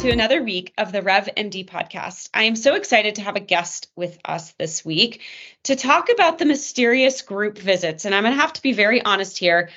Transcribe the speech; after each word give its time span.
to 0.00 0.10
another 0.10 0.42
week 0.42 0.72
of 0.78 0.92
the 0.92 1.02
Rev 1.02 1.28
MD 1.36 1.68
podcast. 1.68 2.30
I 2.32 2.44
am 2.44 2.56
so 2.56 2.74
excited 2.74 3.16
to 3.16 3.22
have 3.22 3.36
a 3.36 3.40
guest 3.40 3.90
with 3.96 4.18
us 4.24 4.52
this 4.52 4.82
week 4.82 5.20
to 5.64 5.76
talk 5.76 6.08
about 6.08 6.38
the 6.38 6.46
mysterious 6.46 7.20
group 7.20 7.58
visits. 7.58 8.06
And 8.06 8.14
I'm 8.14 8.22
going 8.22 8.34
to 8.34 8.40
have 8.40 8.54
to 8.54 8.62
be 8.62 8.72
very 8.72 9.02
honest 9.02 9.36
here. 9.36 9.68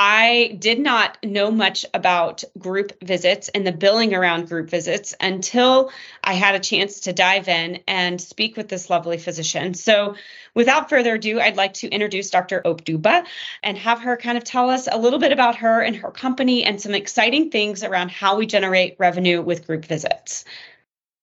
I 0.00 0.56
did 0.60 0.78
not 0.78 1.18
know 1.24 1.50
much 1.50 1.84
about 1.92 2.44
group 2.56 2.92
visits 3.02 3.48
and 3.48 3.66
the 3.66 3.72
billing 3.72 4.14
around 4.14 4.48
group 4.48 4.70
visits 4.70 5.12
until 5.20 5.90
I 6.22 6.34
had 6.34 6.54
a 6.54 6.60
chance 6.60 7.00
to 7.00 7.12
dive 7.12 7.48
in 7.48 7.80
and 7.88 8.20
speak 8.20 8.56
with 8.56 8.68
this 8.68 8.90
lovely 8.90 9.18
physician. 9.18 9.74
So, 9.74 10.14
without 10.54 10.88
further 10.88 11.16
ado, 11.16 11.40
I'd 11.40 11.56
like 11.56 11.74
to 11.74 11.88
introduce 11.88 12.30
Dr. 12.30 12.62
Oduba 12.64 13.24
and 13.64 13.76
have 13.76 13.98
her 14.02 14.16
kind 14.16 14.38
of 14.38 14.44
tell 14.44 14.70
us 14.70 14.86
a 14.88 14.96
little 14.96 15.18
bit 15.18 15.32
about 15.32 15.56
her 15.56 15.80
and 15.80 15.96
her 15.96 16.12
company 16.12 16.62
and 16.62 16.80
some 16.80 16.94
exciting 16.94 17.50
things 17.50 17.82
around 17.82 18.12
how 18.12 18.36
we 18.36 18.46
generate 18.46 18.94
revenue 19.00 19.42
with 19.42 19.66
group 19.66 19.84
visits. 19.84 20.44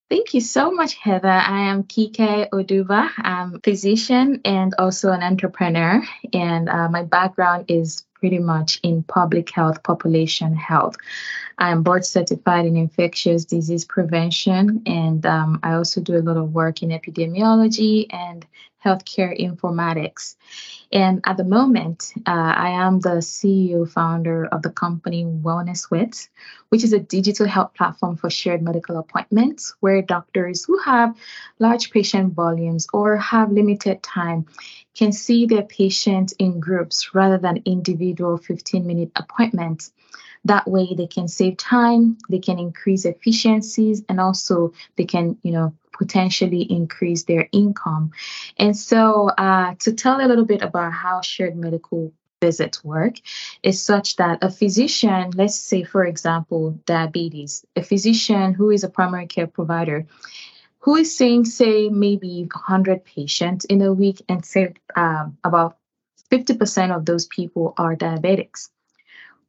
Thank 0.10 0.34
you 0.34 0.42
so 0.42 0.70
much, 0.70 0.96
Heather. 0.96 1.30
I 1.30 1.70
am 1.70 1.84
Kike 1.84 2.50
Oduba. 2.50 3.10
I'm 3.18 3.56
a 3.56 3.60
physician 3.60 4.42
and 4.44 4.76
also 4.78 5.12
an 5.12 5.24
entrepreneur. 5.24 6.04
And 6.34 6.68
uh, 6.68 6.90
my 6.90 7.04
background 7.04 7.66
is 7.70 8.04
pretty 8.26 8.40
much 8.40 8.80
in 8.82 9.04
public 9.04 9.52
health, 9.52 9.84
population 9.84 10.56
health. 10.56 10.96
I'm 11.60 11.84
board 11.84 12.04
certified 12.04 12.66
in 12.66 12.76
infectious 12.76 13.46
disease 13.46 13.86
prevention, 13.86 14.82
and 14.88 15.24
um, 15.28 15.60
I 15.62 15.74
also 15.74 16.02
do 16.02 16.18
a 16.18 16.26
lot 16.26 16.36
of 16.36 16.52
work 16.52 16.82
in 16.82 16.90
epidemiology 16.90 18.08
and 18.10 18.44
healthcare 18.86 19.34
informatics. 19.38 20.36
And 20.92 21.22
at 21.26 21.38
the 21.38 21.44
moment, 21.44 22.14
uh, 22.28 22.54
I 22.56 22.70
am 22.70 23.00
the 23.00 23.22
CEO 23.22 23.90
founder 23.90 24.46
of 24.46 24.62
the 24.62 24.70
company 24.70 25.26
Wellness 25.26 25.90
Wits, 25.90 26.30
which 26.70 26.84
is 26.84 26.94
a 26.94 27.00
digital 27.00 27.48
health 27.48 27.74
platform 27.74 28.16
for 28.16 28.30
shared 28.30 28.62
medical 28.62 28.98
appointments 28.98 29.74
where 29.80 30.02
doctors 30.02 30.64
who 30.64 30.78
have 30.78 31.18
large 31.60 31.90
patient 31.90 32.34
volumes 32.34 32.88
or 32.94 33.18
have 33.18 33.52
limited 33.52 34.04
time 34.04 34.46
can 34.96 35.12
see 35.12 35.46
their 35.46 35.64
patients 35.64 36.34
in 36.40 36.60
groups 36.60 37.14
rather 37.14 37.38
than 37.38 37.64
individual 37.66 38.38
15 38.38 38.86
minute 38.86 39.12
appointments. 39.16 39.92
That 40.46 40.68
way 40.68 40.94
they 40.96 41.08
can 41.08 41.28
save 41.28 41.58
time, 41.58 42.18
they 42.30 42.38
can 42.40 42.60
increase 42.60 43.06
efficiencies, 43.06 44.04
and 44.08 44.20
also 44.20 44.74
they 44.96 45.06
can, 45.06 45.38
you 45.42 45.52
know, 45.52 45.74
potentially 45.98 46.62
increase 46.62 47.24
their 47.24 47.48
income. 47.52 48.12
And 48.58 48.76
so, 48.76 49.30
uh, 49.30 49.76
to 49.80 49.94
tell 49.94 50.20
a 50.20 50.28
little 50.28 50.46
bit 50.46 50.62
about 50.62 50.94
how 50.94 51.22
shared 51.22 51.56
medical 51.56 52.14
visits 52.42 52.84
work 52.84 53.16
is 53.64 53.82
such 53.82 54.18
that 54.18 54.44
a 54.44 54.52
physician, 54.52 55.32
let's 55.36 55.56
say, 55.56 55.84
for 55.84 56.06
example, 56.06 56.80
diabetes, 56.86 57.66
a 57.76 57.82
physician 57.82 58.54
who 58.54 58.70
is 58.72 58.84
a 58.84 58.90
primary 58.90 59.28
care 59.28 59.48
provider, 59.48 60.06
who 60.80 60.96
is 60.96 61.18
seeing, 61.18 61.46
say, 61.46 61.90
maybe 61.90 62.48
100 62.54 63.04
patients 63.04 63.66
in 63.66 63.82
a 63.82 63.94
week, 63.94 64.22
and 64.30 64.46
say 64.46 64.74
um, 64.96 65.38
about 65.44 65.78
50% 66.30 66.96
of 66.96 67.06
those 67.06 67.26
people 67.26 67.74
are 67.78 67.96
diabetics 67.96 68.70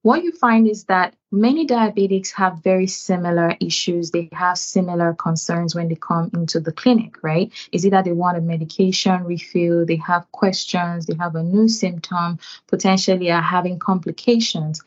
what 0.06 0.22
you 0.22 0.30
find 0.30 0.68
is 0.68 0.84
that 0.84 1.16
many 1.32 1.66
diabetics 1.66 2.30
have 2.30 2.62
very 2.62 2.86
similar 2.86 3.56
issues. 3.60 4.12
They 4.12 4.28
have 4.30 4.56
similar 4.56 5.14
concerns 5.14 5.74
when 5.74 5.88
they 5.88 5.96
come 5.96 6.30
into 6.32 6.60
the 6.60 6.70
clinic, 6.70 7.24
right? 7.24 7.52
Is 7.72 7.84
it 7.84 7.90
that 7.90 8.04
they 8.04 8.12
want 8.12 8.38
a 8.38 8.40
medication 8.40 9.24
refill, 9.24 9.84
they 9.84 9.96
have 9.96 10.30
questions, 10.30 11.06
they 11.06 11.16
have 11.16 11.34
a 11.34 11.42
new 11.42 11.66
symptom, 11.66 12.38
potentially 12.68 13.32
are 13.32 13.42
having 13.42 13.80
complications. 13.80 14.80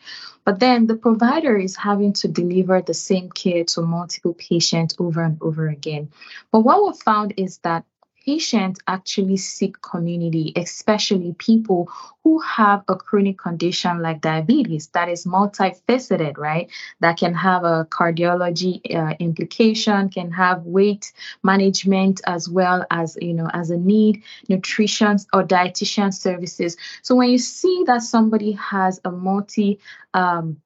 But 0.46 0.62
then 0.62 0.88
the 0.88 0.96
provider 0.96 1.58
is 1.58 1.76
having 1.76 2.14
to 2.14 2.30
deliver 2.30 2.82
the 2.82 2.94
same 2.94 3.30
care 3.30 3.66
to 3.66 3.82
multiple 3.82 4.36
patients 4.36 4.96
over 5.00 5.22
and 5.22 5.38
over 5.42 5.68
again. 5.68 6.14
But 6.50 6.62
what 6.62 6.82
we 6.82 6.98
found 6.98 7.34
is 7.36 7.58
that 7.58 7.84
patients 8.26 8.80
actually 8.88 9.38
seek 9.38 9.82
community, 9.82 10.54
especially 10.56 11.34
people 11.38 11.90
who 12.24 12.40
have 12.40 12.84
a 12.88 12.96
chronic 12.96 13.38
condition 13.38 14.02
like 14.02 14.22
diabetes 14.22 14.88
that 14.90 15.10
is 15.10 15.26
multifaceted, 15.26 16.38
right? 16.38 16.70
That 17.00 17.18
can 17.18 17.34
have 17.34 17.64
a 17.64 17.86
cardiology 17.90 18.82
uh, 18.94 19.16
implication, 19.20 20.10
can 20.10 20.32
have 20.32 20.64
weight 20.64 21.12
management 21.44 22.22
as 22.26 22.50
well 22.50 22.86
as, 22.92 23.18
you 23.22 23.34
know, 23.34 23.50
as 23.54 23.70
a 23.70 23.78
need, 23.78 24.24
nutrition 24.48 25.18
or 25.34 25.44
dietitian 25.44 26.14
services. 26.14 26.78
So 27.02 27.16
when 27.16 27.30
you 27.30 27.38
see 27.38 27.84
that 27.88 28.02
somebody 28.04 28.52
has 28.54 29.00
a 29.06 29.12
multi 29.12 29.80
um, 30.14 30.62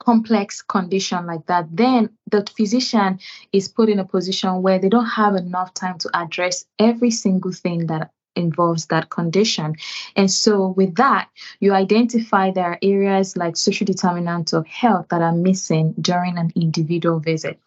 complex 0.00 0.62
condition 0.62 1.26
like 1.26 1.46
that, 1.46 1.68
then 1.70 2.10
the 2.30 2.44
physician 2.56 3.20
is 3.52 3.68
put 3.68 3.88
in 3.88 4.00
a 4.00 4.04
position 4.04 4.62
where 4.62 4.78
they 4.78 4.88
don't 4.88 5.06
have 5.06 5.36
enough 5.36 5.72
time 5.74 5.98
to 5.98 6.10
address 6.14 6.64
every 6.78 7.10
single 7.10 7.52
thing 7.52 7.86
that 7.86 8.10
involves 8.36 8.86
that 8.86 9.10
condition. 9.10 9.76
And 10.16 10.30
so, 10.30 10.68
with 10.68 10.96
that, 10.96 11.28
you 11.60 11.72
identify 11.72 12.50
there 12.50 12.72
are 12.72 12.78
areas 12.82 13.36
like 13.36 13.56
social 13.56 13.84
determinants 13.84 14.52
of 14.52 14.66
health 14.66 15.06
that 15.10 15.22
are 15.22 15.34
missing 15.34 15.94
during 16.00 16.38
an 16.38 16.52
individual 16.56 17.20
visit. 17.20 17.60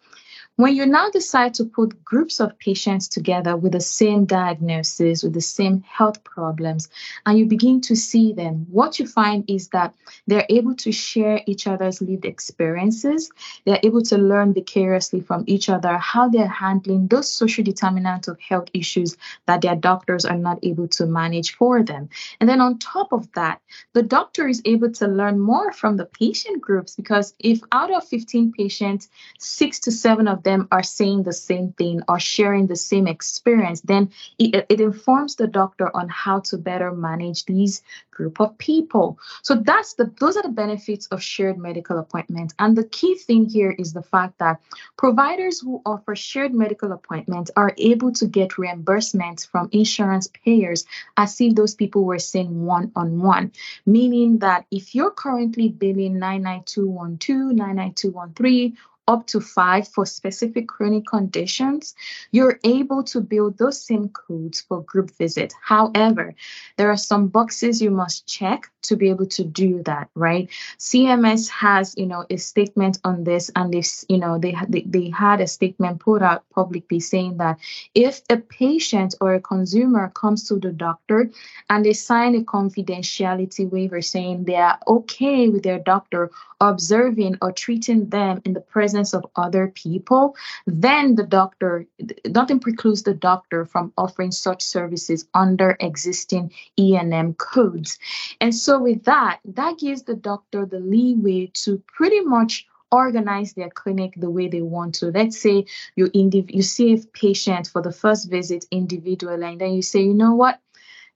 When 0.56 0.76
you 0.76 0.86
now 0.86 1.10
decide 1.10 1.52
to 1.54 1.64
put 1.64 2.04
groups 2.04 2.38
of 2.38 2.56
patients 2.60 3.08
together 3.08 3.56
with 3.56 3.72
the 3.72 3.80
same 3.80 4.24
diagnosis, 4.24 5.24
with 5.24 5.32
the 5.32 5.40
same 5.40 5.82
health 5.82 6.22
problems, 6.22 6.88
and 7.26 7.36
you 7.36 7.46
begin 7.46 7.80
to 7.80 7.96
see 7.96 8.32
them, 8.32 8.64
what 8.70 9.00
you 9.00 9.08
find 9.08 9.44
is 9.48 9.70
that 9.70 9.92
they're 10.28 10.46
able 10.48 10.76
to 10.76 10.92
share 10.92 11.40
each 11.46 11.66
other's 11.66 12.00
lived 12.00 12.24
experiences. 12.24 13.32
They're 13.64 13.80
able 13.82 14.02
to 14.02 14.16
learn 14.16 14.54
vicariously 14.54 15.18
from 15.22 15.42
each 15.48 15.68
other 15.68 15.98
how 15.98 16.28
they're 16.28 16.46
handling 16.46 17.08
those 17.08 17.28
social 17.28 17.64
determinants 17.64 18.28
of 18.28 18.38
health 18.38 18.68
issues 18.72 19.16
that 19.46 19.62
their 19.62 19.74
doctors 19.74 20.24
are 20.24 20.38
not 20.38 20.60
able 20.62 20.86
to 20.86 21.06
manage 21.06 21.56
for 21.56 21.82
them. 21.82 22.10
And 22.38 22.48
then 22.48 22.60
on 22.60 22.78
top 22.78 23.12
of 23.12 23.26
that, 23.32 23.60
the 23.92 24.04
doctor 24.04 24.46
is 24.46 24.62
able 24.64 24.92
to 24.92 25.08
learn 25.08 25.40
more 25.40 25.72
from 25.72 25.96
the 25.96 26.06
patient 26.06 26.62
groups 26.62 26.94
because 26.94 27.34
if 27.40 27.58
out 27.72 27.92
of 27.92 28.06
15 28.06 28.52
patients, 28.52 29.08
six 29.40 29.80
to 29.80 29.90
seven 29.90 30.28
of 30.28 30.43
them 30.44 30.68
are 30.70 30.82
saying 30.82 31.22
the 31.22 31.32
same 31.32 31.72
thing 31.72 32.02
or 32.08 32.20
sharing 32.20 32.66
the 32.66 32.76
same 32.76 33.06
experience, 33.06 33.80
then 33.80 34.10
it, 34.38 34.66
it 34.68 34.80
informs 34.80 35.36
the 35.36 35.46
doctor 35.46 35.94
on 35.96 36.08
how 36.08 36.40
to 36.40 36.58
better 36.58 36.92
manage 36.92 37.44
these 37.46 37.82
group 38.14 38.40
of 38.40 38.56
people. 38.58 39.18
So 39.42 39.56
that's 39.56 39.94
the 39.94 40.10
those 40.20 40.36
are 40.36 40.42
the 40.42 40.48
benefits 40.48 41.06
of 41.08 41.22
shared 41.22 41.58
medical 41.58 41.98
appointments. 41.98 42.54
And 42.58 42.76
the 42.76 42.84
key 42.84 43.16
thing 43.16 43.48
here 43.48 43.72
is 43.72 43.92
the 43.92 44.02
fact 44.02 44.38
that 44.38 44.60
providers 44.96 45.60
who 45.60 45.82
offer 45.84 46.14
shared 46.14 46.54
medical 46.54 46.92
appointments 46.92 47.50
are 47.56 47.72
able 47.76 48.12
to 48.12 48.26
get 48.26 48.50
reimbursements 48.52 49.46
from 49.46 49.68
insurance 49.72 50.28
payers 50.44 50.84
as 51.16 51.40
if 51.40 51.54
those 51.54 51.74
people 51.74 52.04
were 52.04 52.18
seeing 52.18 52.64
one-on-one. 52.64 53.52
Meaning 53.84 54.38
that 54.38 54.66
if 54.70 54.94
you're 54.94 55.10
currently 55.10 55.68
billing 55.68 56.18
99212, 56.18 57.56
99213 57.56 58.76
up 59.06 59.26
to 59.26 59.40
five 59.40 59.86
for 59.88 60.06
specific 60.06 60.68
chronic 60.68 61.06
conditions, 61.06 61.94
you're 62.30 62.58
able 62.64 63.02
to 63.04 63.20
build 63.20 63.58
those 63.58 63.80
same 63.80 64.08
codes 64.08 64.60
for 64.60 64.82
group 64.82 65.10
visit. 65.18 65.52
However, 65.62 66.34
there 66.76 66.90
are 66.90 66.96
some 66.96 67.28
boxes 67.28 67.82
you 67.82 67.90
must 67.90 68.26
check 68.26 68.70
to 68.82 68.96
be 68.96 69.08
able 69.10 69.26
to 69.26 69.44
do 69.44 69.82
that, 69.84 70.08
right? 70.14 70.48
CMS 70.78 71.48
has, 71.48 71.94
you 71.96 72.06
know, 72.06 72.24
a 72.30 72.36
statement 72.36 72.98
on 73.04 73.24
this, 73.24 73.50
and 73.56 73.72
this, 73.72 74.04
you 74.08 74.18
know, 74.18 74.38
they 74.38 74.56
they, 74.68 74.82
they 74.82 75.10
had 75.10 75.40
a 75.40 75.46
statement 75.46 76.00
put 76.00 76.22
out 76.22 76.44
publicly 76.50 77.00
saying 77.00 77.38
that 77.38 77.58
if 77.94 78.22
a 78.30 78.36
patient 78.36 79.14
or 79.20 79.34
a 79.34 79.40
consumer 79.40 80.10
comes 80.14 80.48
to 80.48 80.56
the 80.56 80.70
doctor 80.70 81.30
and 81.70 81.84
they 81.84 81.92
sign 81.92 82.34
a 82.34 82.40
confidentiality 82.40 83.68
waiver 83.70 84.00
saying 84.00 84.44
they 84.44 84.56
are 84.56 84.78
okay 84.86 85.48
with 85.48 85.62
their 85.62 85.78
doctor 85.78 86.30
observing 86.60 87.36
or 87.42 87.52
treating 87.52 88.08
them 88.08 88.40
in 88.44 88.52
the 88.52 88.60
presence 88.60 88.93
of 88.96 89.26
other 89.36 89.68
people, 89.68 90.36
then 90.66 91.14
the 91.14 91.24
doctor, 91.24 91.86
nothing 92.26 92.60
precludes 92.60 93.02
the 93.02 93.14
doctor 93.14 93.64
from 93.64 93.92
offering 93.96 94.30
such 94.30 94.62
services 94.62 95.26
under 95.34 95.76
existing 95.80 96.52
E&M 96.78 97.34
codes. 97.34 97.98
And 98.40 98.54
so 98.54 98.80
with 98.80 99.04
that, 99.04 99.40
that 99.44 99.78
gives 99.78 100.02
the 100.02 100.14
doctor 100.14 100.66
the 100.66 100.80
leeway 100.80 101.50
to 101.64 101.82
pretty 101.86 102.20
much 102.20 102.66
organize 102.94 103.54
their 103.54 103.70
clinic 103.70 104.14
the 104.16 104.30
way 104.30 104.48
they 104.48 104.62
want 104.62 104.94
to. 104.96 105.06
Let's 105.06 105.40
say 105.40 105.66
you 105.96 106.06
indiv- 106.06 106.54
you 106.54 106.62
see 106.62 106.94
a 106.94 106.98
patient 106.98 107.66
for 107.66 107.82
the 107.82 107.92
first 107.92 108.30
visit 108.30 108.66
individually, 108.70 109.44
and 109.44 109.60
then 109.60 109.72
you 109.72 109.82
say, 109.82 110.02
you 110.02 110.14
know 110.14 110.34
what, 110.34 110.60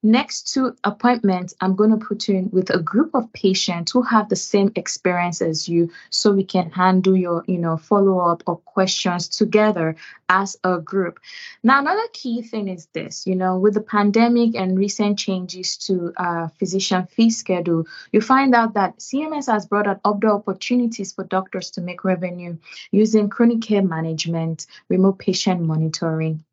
Next 0.02 0.54
to 0.54 0.76
appointments, 0.84 1.54
I'm 1.60 1.74
going 1.74 1.90
to 1.90 1.96
put 1.96 2.28
you 2.28 2.36
in 2.36 2.50
with 2.50 2.70
a 2.70 2.80
group 2.80 3.14
of 3.14 3.32
patients 3.32 3.90
who 3.90 4.02
have 4.02 4.28
the 4.28 4.36
same 4.36 4.70
experience 4.76 5.42
as 5.42 5.68
you 5.68 5.90
so 6.10 6.30
we 6.30 6.44
can 6.44 6.70
handle 6.70 7.16
your, 7.16 7.42
you 7.48 7.58
know, 7.58 7.76
follow-up 7.76 8.44
or 8.46 8.58
questions 8.58 9.26
together 9.26 9.96
as 10.28 10.56
a 10.62 10.78
group. 10.78 11.18
Now, 11.64 11.80
another 11.80 12.06
key 12.12 12.42
thing 12.42 12.68
is 12.68 12.86
this, 12.92 13.26
you 13.26 13.34
know, 13.34 13.58
with 13.58 13.74
the 13.74 13.80
pandemic 13.80 14.54
and 14.54 14.78
recent 14.78 15.18
changes 15.18 15.76
to 15.78 16.12
uh, 16.16 16.46
physician 16.60 17.06
fee 17.06 17.30
schedule, 17.30 17.84
you 18.12 18.20
find 18.20 18.54
out 18.54 18.74
that 18.74 18.98
CMS 18.98 19.50
has 19.50 19.66
brought 19.66 19.88
out 19.88 20.00
other 20.04 20.28
opportunities 20.28 21.12
for 21.12 21.24
doctors 21.24 21.72
to 21.72 21.80
make 21.80 22.04
revenue 22.04 22.56
using 22.92 23.28
chronic 23.28 23.62
care 23.62 23.82
management, 23.82 24.68
remote 24.88 25.18
patient 25.18 25.60
monitoring, 25.60 26.44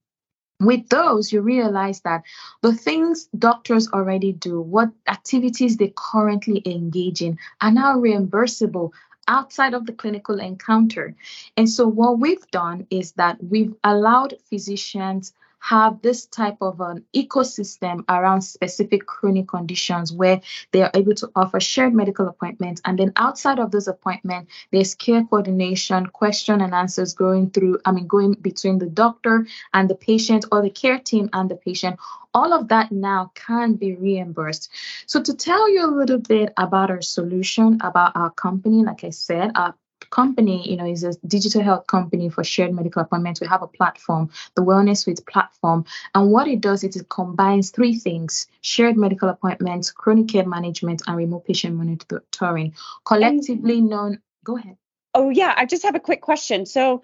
with 0.59 0.87
those, 0.89 1.33
you 1.33 1.41
realize 1.41 2.01
that 2.01 2.23
the 2.61 2.73
things 2.73 3.27
doctors 3.37 3.89
already 3.89 4.31
do, 4.31 4.61
what 4.61 4.89
activities 5.07 5.77
they 5.77 5.93
currently 5.95 6.61
engage 6.65 7.21
in, 7.21 7.37
are 7.61 7.71
now 7.71 7.97
reimbursable 7.97 8.91
outside 9.27 9.73
of 9.73 9.85
the 9.85 9.93
clinical 9.93 10.39
encounter. 10.39 11.15
And 11.57 11.69
so, 11.69 11.87
what 11.87 12.19
we've 12.19 12.49
done 12.51 12.87
is 12.89 13.13
that 13.13 13.43
we've 13.43 13.75
allowed 13.83 14.35
physicians 14.49 15.33
have 15.65 15.99
this 16.03 16.27
type 16.27 16.57
of 16.61 16.79
an 16.79 17.03
ecosystem 17.15 18.03
around 18.07 18.41
specific 18.41 19.07
chronic 19.07 19.47
conditions 19.47 20.13
where 20.13 20.39
they 20.71 20.83
are 20.83 20.91
able 20.93 21.15
to 21.15 21.27
offer 21.35 21.59
shared 21.59 21.91
medical 21.91 22.27
appointments. 22.27 22.83
And 22.85 22.99
then 22.99 23.13
outside 23.15 23.57
of 23.57 23.71
those 23.71 23.87
appointments, 23.87 24.53
there's 24.71 24.93
care 24.93 25.23
coordination, 25.23 26.05
question 26.05 26.61
and 26.61 26.71
answers 26.71 27.13
going 27.13 27.49
through, 27.49 27.79
I 27.83 27.93
mean, 27.93 28.05
going 28.05 28.33
between 28.33 28.77
the 28.77 28.85
doctor 28.85 29.47
and 29.73 29.89
the 29.89 29.95
patient 29.95 30.45
or 30.51 30.61
the 30.61 30.69
care 30.69 30.99
team 30.99 31.31
and 31.33 31.49
the 31.49 31.55
patient 31.55 31.99
all 32.35 32.51
of 32.53 32.67
that 32.67 32.91
now 32.91 33.31
can 33.33 33.75
be 33.75 33.95
reimbursed. 33.95 34.69
So, 35.07 35.23
to 35.23 35.33
tell 35.33 35.69
you 35.69 35.85
a 35.85 35.95
little 35.95 36.19
bit 36.19 36.51
about 36.57 36.91
our 36.91 37.01
solution, 37.01 37.79
about 37.81 38.11
our 38.13 38.29
company, 38.29 38.83
like 38.83 39.05
I 39.05 39.11
said, 39.11 39.51
our 39.55 39.73
company, 40.09 40.69
you 40.69 40.77
know, 40.77 40.85
is 40.85 41.03
a 41.03 41.13
digital 41.27 41.61
health 41.61 41.87
company 41.87 42.29
for 42.29 42.43
shared 42.43 42.73
medical 42.73 43.01
appointments. 43.01 43.41
We 43.41 43.47
have 43.47 43.61
a 43.61 43.67
platform, 43.67 44.29
the 44.55 44.63
Wellness 44.63 44.99
Suite 44.99 45.25
platform. 45.25 45.85
And 46.13 46.31
what 46.31 46.47
it 46.47 46.61
does 46.61 46.83
is 46.83 46.95
it 46.95 47.09
combines 47.09 47.71
three 47.71 47.95
things 47.95 48.47
shared 48.61 48.97
medical 48.97 49.29
appointments, 49.29 49.91
chronic 49.91 50.29
care 50.29 50.47
management, 50.47 51.01
and 51.07 51.17
remote 51.17 51.45
patient 51.45 51.75
monitoring, 51.75 52.73
collectively 53.05 53.81
known. 53.81 54.19
Go 54.43 54.57
ahead. 54.57 54.77
Oh, 55.13 55.29
yeah. 55.29 55.53
I 55.55 55.65
just 55.65 55.83
have 55.83 55.95
a 55.95 55.99
quick 55.99 56.21
question. 56.21 56.65
So, 56.65 57.01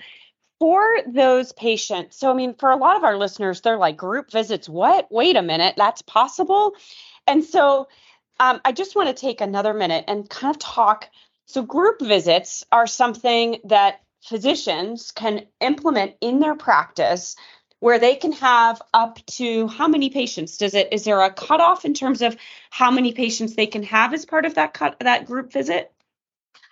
for 0.59 0.83
those 1.07 1.53
patients, 1.53 2.17
so 2.17 2.29
I 2.29 2.35
mean, 2.35 2.53
for 2.53 2.69
a 2.69 2.75
lot 2.75 2.95
of 2.95 3.03
our 3.03 3.17
listeners, 3.17 3.61
they're 3.61 3.77
like 3.77 3.97
group 3.97 4.29
visits. 4.29 4.69
What? 4.69 5.07
Wait 5.09 5.35
a 5.35 5.41
minute, 5.41 5.73
that's 5.75 6.03
possible. 6.03 6.75
And 7.25 7.43
so 7.43 7.87
um, 8.39 8.61
I 8.63 8.71
just 8.71 8.95
want 8.95 9.07
to 9.07 9.13
take 9.19 9.41
another 9.41 9.73
minute 9.73 10.05
and 10.07 10.29
kind 10.29 10.53
of 10.53 10.59
talk 10.59 11.09
so, 11.51 11.63
group 11.63 11.99
visits 11.99 12.65
are 12.71 12.87
something 12.87 13.57
that 13.65 14.01
physicians 14.23 15.11
can 15.11 15.47
implement 15.59 16.13
in 16.21 16.39
their 16.39 16.55
practice 16.55 17.35
where 17.81 17.99
they 17.99 18.15
can 18.15 18.31
have 18.31 18.81
up 18.93 19.19
to 19.25 19.67
how 19.67 19.89
many 19.89 20.09
patients? 20.09 20.55
Does 20.55 20.75
it 20.75 20.93
is 20.93 21.03
there 21.03 21.19
a 21.21 21.29
cutoff 21.29 21.83
in 21.83 21.93
terms 21.93 22.21
of 22.21 22.37
how 22.69 22.89
many 22.89 23.11
patients 23.11 23.55
they 23.55 23.67
can 23.67 23.83
have 23.83 24.13
as 24.13 24.25
part 24.25 24.45
of 24.45 24.55
that 24.55 24.73
cut 24.73 24.95
that 25.01 25.25
group 25.25 25.51
visit? 25.51 25.91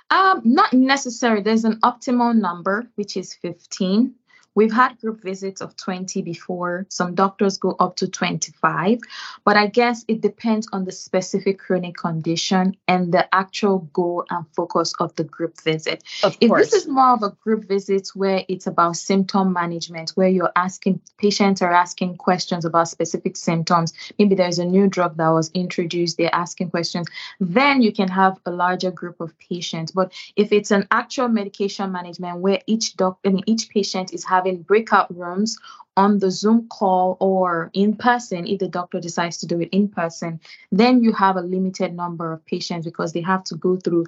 Um, 0.09 0.41
not 0.45 0.71
necessary. 0.71 1.41
There's 1.41 1.65
an 1.65 1.81
optimal 1.81 2.33
number 2.33 2.87
which 2.95 3.17
is 3.17 3.33
15 3.33 4.15
We've 4.59 4.73
had 4.73 4.99
group 4.99 5.23
visits 5.23 5.61
of 5.61 5.77
20 5.77 6.21
before. 6.21 6.85
Some 6.89 7.15
doctors 7.15 7.57
go 7.57 7.77
up 7.79 7.95
to 7.95 8.09
25. 8.09 8.99
But 9.45 9.55
I 9.55 9.67
guess 9.67 10.03
it 10.09 10.19
depends 10.19 10.67
on 10.73 10.83
the 10.83 10.91
specific 10.91 11.59
chronic 11.59 11.95
condition 11.95 12.75
and 12.85 13.13
the 13.13 13.33
actual 13.33 13.87
goal 13.93 14.25
and 14.29 14.45
focus 14.53 14.93
of 14.99 15.15
the 15.15 15.23
group 15.23 15.61
visit. 15.61 16.03
Of 16.23 16.35
if 16.41 16.49
course. 16.49 16.71
this 16.71 16.81
is 16.81 16.87
more 16.89 17.13
of 17.13 17.23
a 17.23 17.29
group 17.41 17.69
visit 17.69 18.09
where 18.15 18.43
it's 18.49 18.67
about 18.67 18.97
symptom 18.97 19.53
management, 19.53 20.09
where 20.15 20.27
you're 20.27 20.51
asking 20.57 20.99
patients 21.17 21.61
are 21.61 21.71
asking 21.71 22.17
questions 22.17 22.65
about 22.65 22.89
specific 22.89 23.37
symptoms, 23.37 23.93
maybe 24.17 24.35
there's 24.35 24.59
a 24.59 24.65
new 24.65 24.89
drug 24.89 25.15
that 25.15 25.29
was 25.29 25.51
introduced, 25.53 26.17
they're 26.17 26.35
asking 26.35 26.69
questions, 26.69 27.07
then 27.39 27.81
you 27.81 27.93
can 27.93 28.09
have 28.09 28.37
a 28.45 28.51
larger 28.51 28.91
group 28.91 29.21
of 29.21 29.37
patients. 29.39 29.93
But 29.93 30.11
if 30.35 30.51
it's 30.51 30.71
an 30.71 30.85
actual 30.91 31.29
medication 31.29 31.93
management 31.93 32.39
where 32.39 32.59
each 32.67 32.97
doc, 32.97 33.19
I 33.25 33.29
mean, 33.29 33.43
each 33.45 33.69
patient 33.69 34.13
is 34.13 34.25
having 34.25 34.48
breakout 34.57 35.15
rooms 35.15 35.57
on 35.97 36.19
the 36.19 36.31
Zoom 36.31 36.67
call 36.69 37.17
or 37.19 37.69
in 37.73 37.95
person, 37.95 38.47
if 38.47 38.59
the 38.59 38.67
doctor 38.67 38.99
decides 38.99 39.37
to 39.37 39.45
do 39.45 39.59
it 39.59 39.69
in 39.71 39.89
person, 39.89 40.39
then 40.71 41.03
you 41.03 41.11
have 41.13 41.35
a 41.35 41.41
limited 41.41 41.93
number 41.93 42.31
of 42.31 42.45
patients 42.45 42.85
because 42.85 43.11
they 43.11 43.21
have 43.21 43.43
to 43.45 43.55
go 43.55 43.75
through 43.75 44.05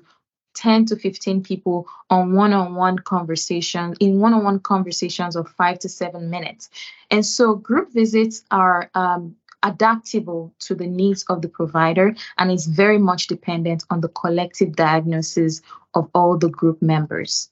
10 0.55 0.85
to 0.85 0.95
15 0.95 1.43
people 1.43 1.87
on 2.09 2.33
one-on-one 2.33 2.99
conversations 2.99 3.97
in 3.99 4.19
one-on-one 4.19 4.59
conversations 4.59 5.35
of 5.35 5.49
five 5.49 5.79
to 5.79 5.89
seven 5.89 6.29
minutes. 6.29 6.69
And 7.09 7.25
so 7.25 7.55
group 7.55 7.91
visits 7.93 8.43
are 8.51 8.89
um, 8.93 9.35
adaptable 9.63 10.53
to 10.59 10.75
the 10.75 10.87
needs 10.87 11.23
of 11.29 11.41
the 11.41 11.49
provider 11.49 12.15
and 12.37 12.51
is 12.51 12.65
very 12.65 12.97
much 12.97 13.27
dependent 13.27 13.83
on 13.89 14.01
the 14.01 14.09
collective 14.09 14.75
diagnosis 14.75 15.61
of 15.93 16.09
all 16.13 16.37
the 16.37 16.49
group 16.49 16.81
members. 16.81 17.49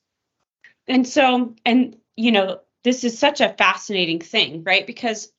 And 0.87 1.07
so 1.07 1.53
and 1.65 1.95
you 2.15 2.31
know 2.31 2.59
this 2.83 3.03
is 3.03 3.17
such 3.17 3.41
a 3.41 3.53
fascinating 3.53 4.19
thing, 4.19 4.63
right? 4.63 4.85
Because 4.87 5.31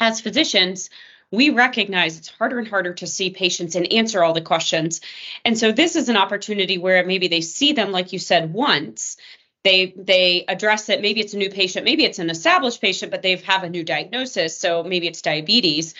as 0.00 0.20
physicians, 0.20 0.90
we 1.30 1.50
recognize 1.50 2.18
it's 2.18 2.28
harder 2.28 2.58
and 2.58 2.68
harder 2.68 2.92
to 2.94 3.06
see 3.06 3.30
patients 3.30 3.74
and 3.74 3.90
answer 3.92 4.22
all 4.22 4.34
the 4.34 4.40
questions. 4.40 5.00
And 5.44 5.56
so 5.56 5.72
this 5.72 5.96
is 5.96 6.08
an 6.08 6.16
opportunity 6.16 6.78
where 6.78 7.04
maybe 7.06 7.28
they 7.28 7.40
see 7.40 7.72
them, 7.72 7.90
like 7.90 8.12
you 8.12 8.18
said, 8.18 8.52
once. 8.52 9.16
They 9.64 9.94
they 9.96 10.44
address 10.46 10.88
it. 10.88 11.00
Maybe 11.00 11.20
it's 11.20 11.34
a 11.34 11.38
new 11.38 11.48
patient, 11.48 11.84
maybe 11.84 12.04
it's 12.04 12.18
an 12.18 12.30
established 12.30 12.80
patient, 12.80 13.12
but 13.12 13.22
they 13.22 13.36
have 13.36 13.62
a 13.62 13.70
new 13.70 13.84
diagnosis. 13.84 14.58
So 14.58 14.82
maybe 14.82 15.06
it's 15.06 15.22
diabetes. 15.22 15.94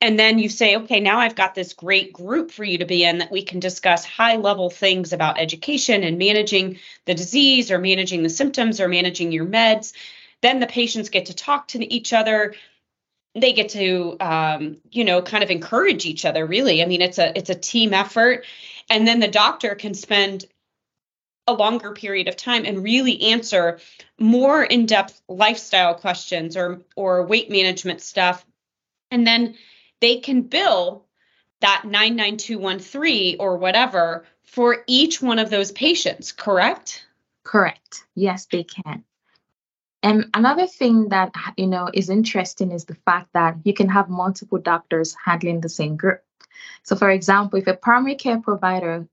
And 0.00 0.18
then 0.18 0.40
you 0.40 0.48
say, 0.48 0.76
okay, 0.76 0.98
now 0.98 1.18
I've 1.20 1.36
got 1.36 1.54
this 1.54 1.74
great 1.74 2.12
group 2.12 2.50
for 2.50 2.64
you 2.64 2.78
to 2.78 2.86
be 2.86 3.04
in 3.04 3.18
that 3.18 3.30
we 3.30 3.42
can 3.42 3.60
discuss 3.60 4.04
high 4.04 4.34
level 4.34 4.68
things 4.68 5.12
about 5.12 5.38
education 5.38 6.02
and 6.02 6.18
managing 6.18 6.80
the 7.04 7.14
disease 7.14 7.70
or 7.70 7.78
managing 7.78 8.24
the 8.24 8.28
symptoms 8.28 8.80
or 8.80 8.88
managing 8.88 9.30
your 9.30 9.46
meds 9.46 9.92
then 10.42 10.60
the 10.60 10.66
patients 10.66 11.08
get 11.08 11.26
to 11.26 11.34
talk 11.34 11.68
to 11.68 11.92
each 11.92 12.12
other. 12.12 12.54
They 13.34 13.54
get 13.54 13.70
to 13.70 14.16
um, 14.20 14.76
you 14.90 15.04
know 15.04 15.22
kind 15.22 15.42
of 15.42 15.50
encourage 15.50 16.04
each 16.04 16.26
other 16.26 16.44
really. 16.44 16.82
I 16.82 16.86
mean 16.86 17.00
it's 17.00 17.18
a 17.18 17.36
it's 17.36 17.50
a 17.50 17.54
team 17.54 17.94
effort. 17.94 18.44
And 18.90 19.06
then 19.06 19.20
the 19.20 19.28
doctor 19.28 19.74
can 19.74 19.94
spend 19.94 20.44
a 21.46 21.54
longer 21.54 21.92
period 21.92 22.28
of 22.28 22.36
time 22.36 22.64
and 22.66 22.82
really 22.82 23.20
answer 23.22 23.80
more 24.18 24.62
in-depth 24.62 25.22
lifestyle 25.28 25.94
questions 25.94 26.56
or 26.56 26.82
or 26.94 27.24
weight 27.24 27.50
management 27.50 28.02
stuff. 28.02 28.44
And 29.10 29.26
then 29.26 29.54
they 30.00 30.18
can 30.18 30.42
bill 30.42 31.06
that 31.60 31.84
99213 31.84 33.36
or 33.38 33.56
whatever 33.56 34.24
for 34.42 34.82
each 34.88 35.22
one 35.22 35.38
of 35.38 35.48
those 35.48 35.70
patients 35.70 36.32
correct? 36.32 37.06
Correct. 37.44 38.04
Yes 38.14 38.46
they 38.46 38.64
can 38.64 39.04
and 40.02 40.26
another 40.34 40.66
thing 40.66 41.08
that 41.10 41.32
you 41.56 41.66
know 41.66 41.88
is 41.92 42.10
interesting 42.10 42.72
is 42.72 42.84
the 42.84 42.96
fact 43.06 43.28
that 43.34 43.56
you 43.64 43.74
can 43.74 43.88
have 43.88 44.08
multiple 44.08 44.58
doctors 44.58 45.16
handling 45.24 45.60
the 45.60 45.68
same 45.68 45.96
group. 45.96 46.22
So, 46.82 46.96
for 46.96 47.10
example, 47.10 47.58
if 47.58 47.66
a 47.66 47.74
primary 47.74 48.16
care 48.16 48.40
provider 48.40 49.06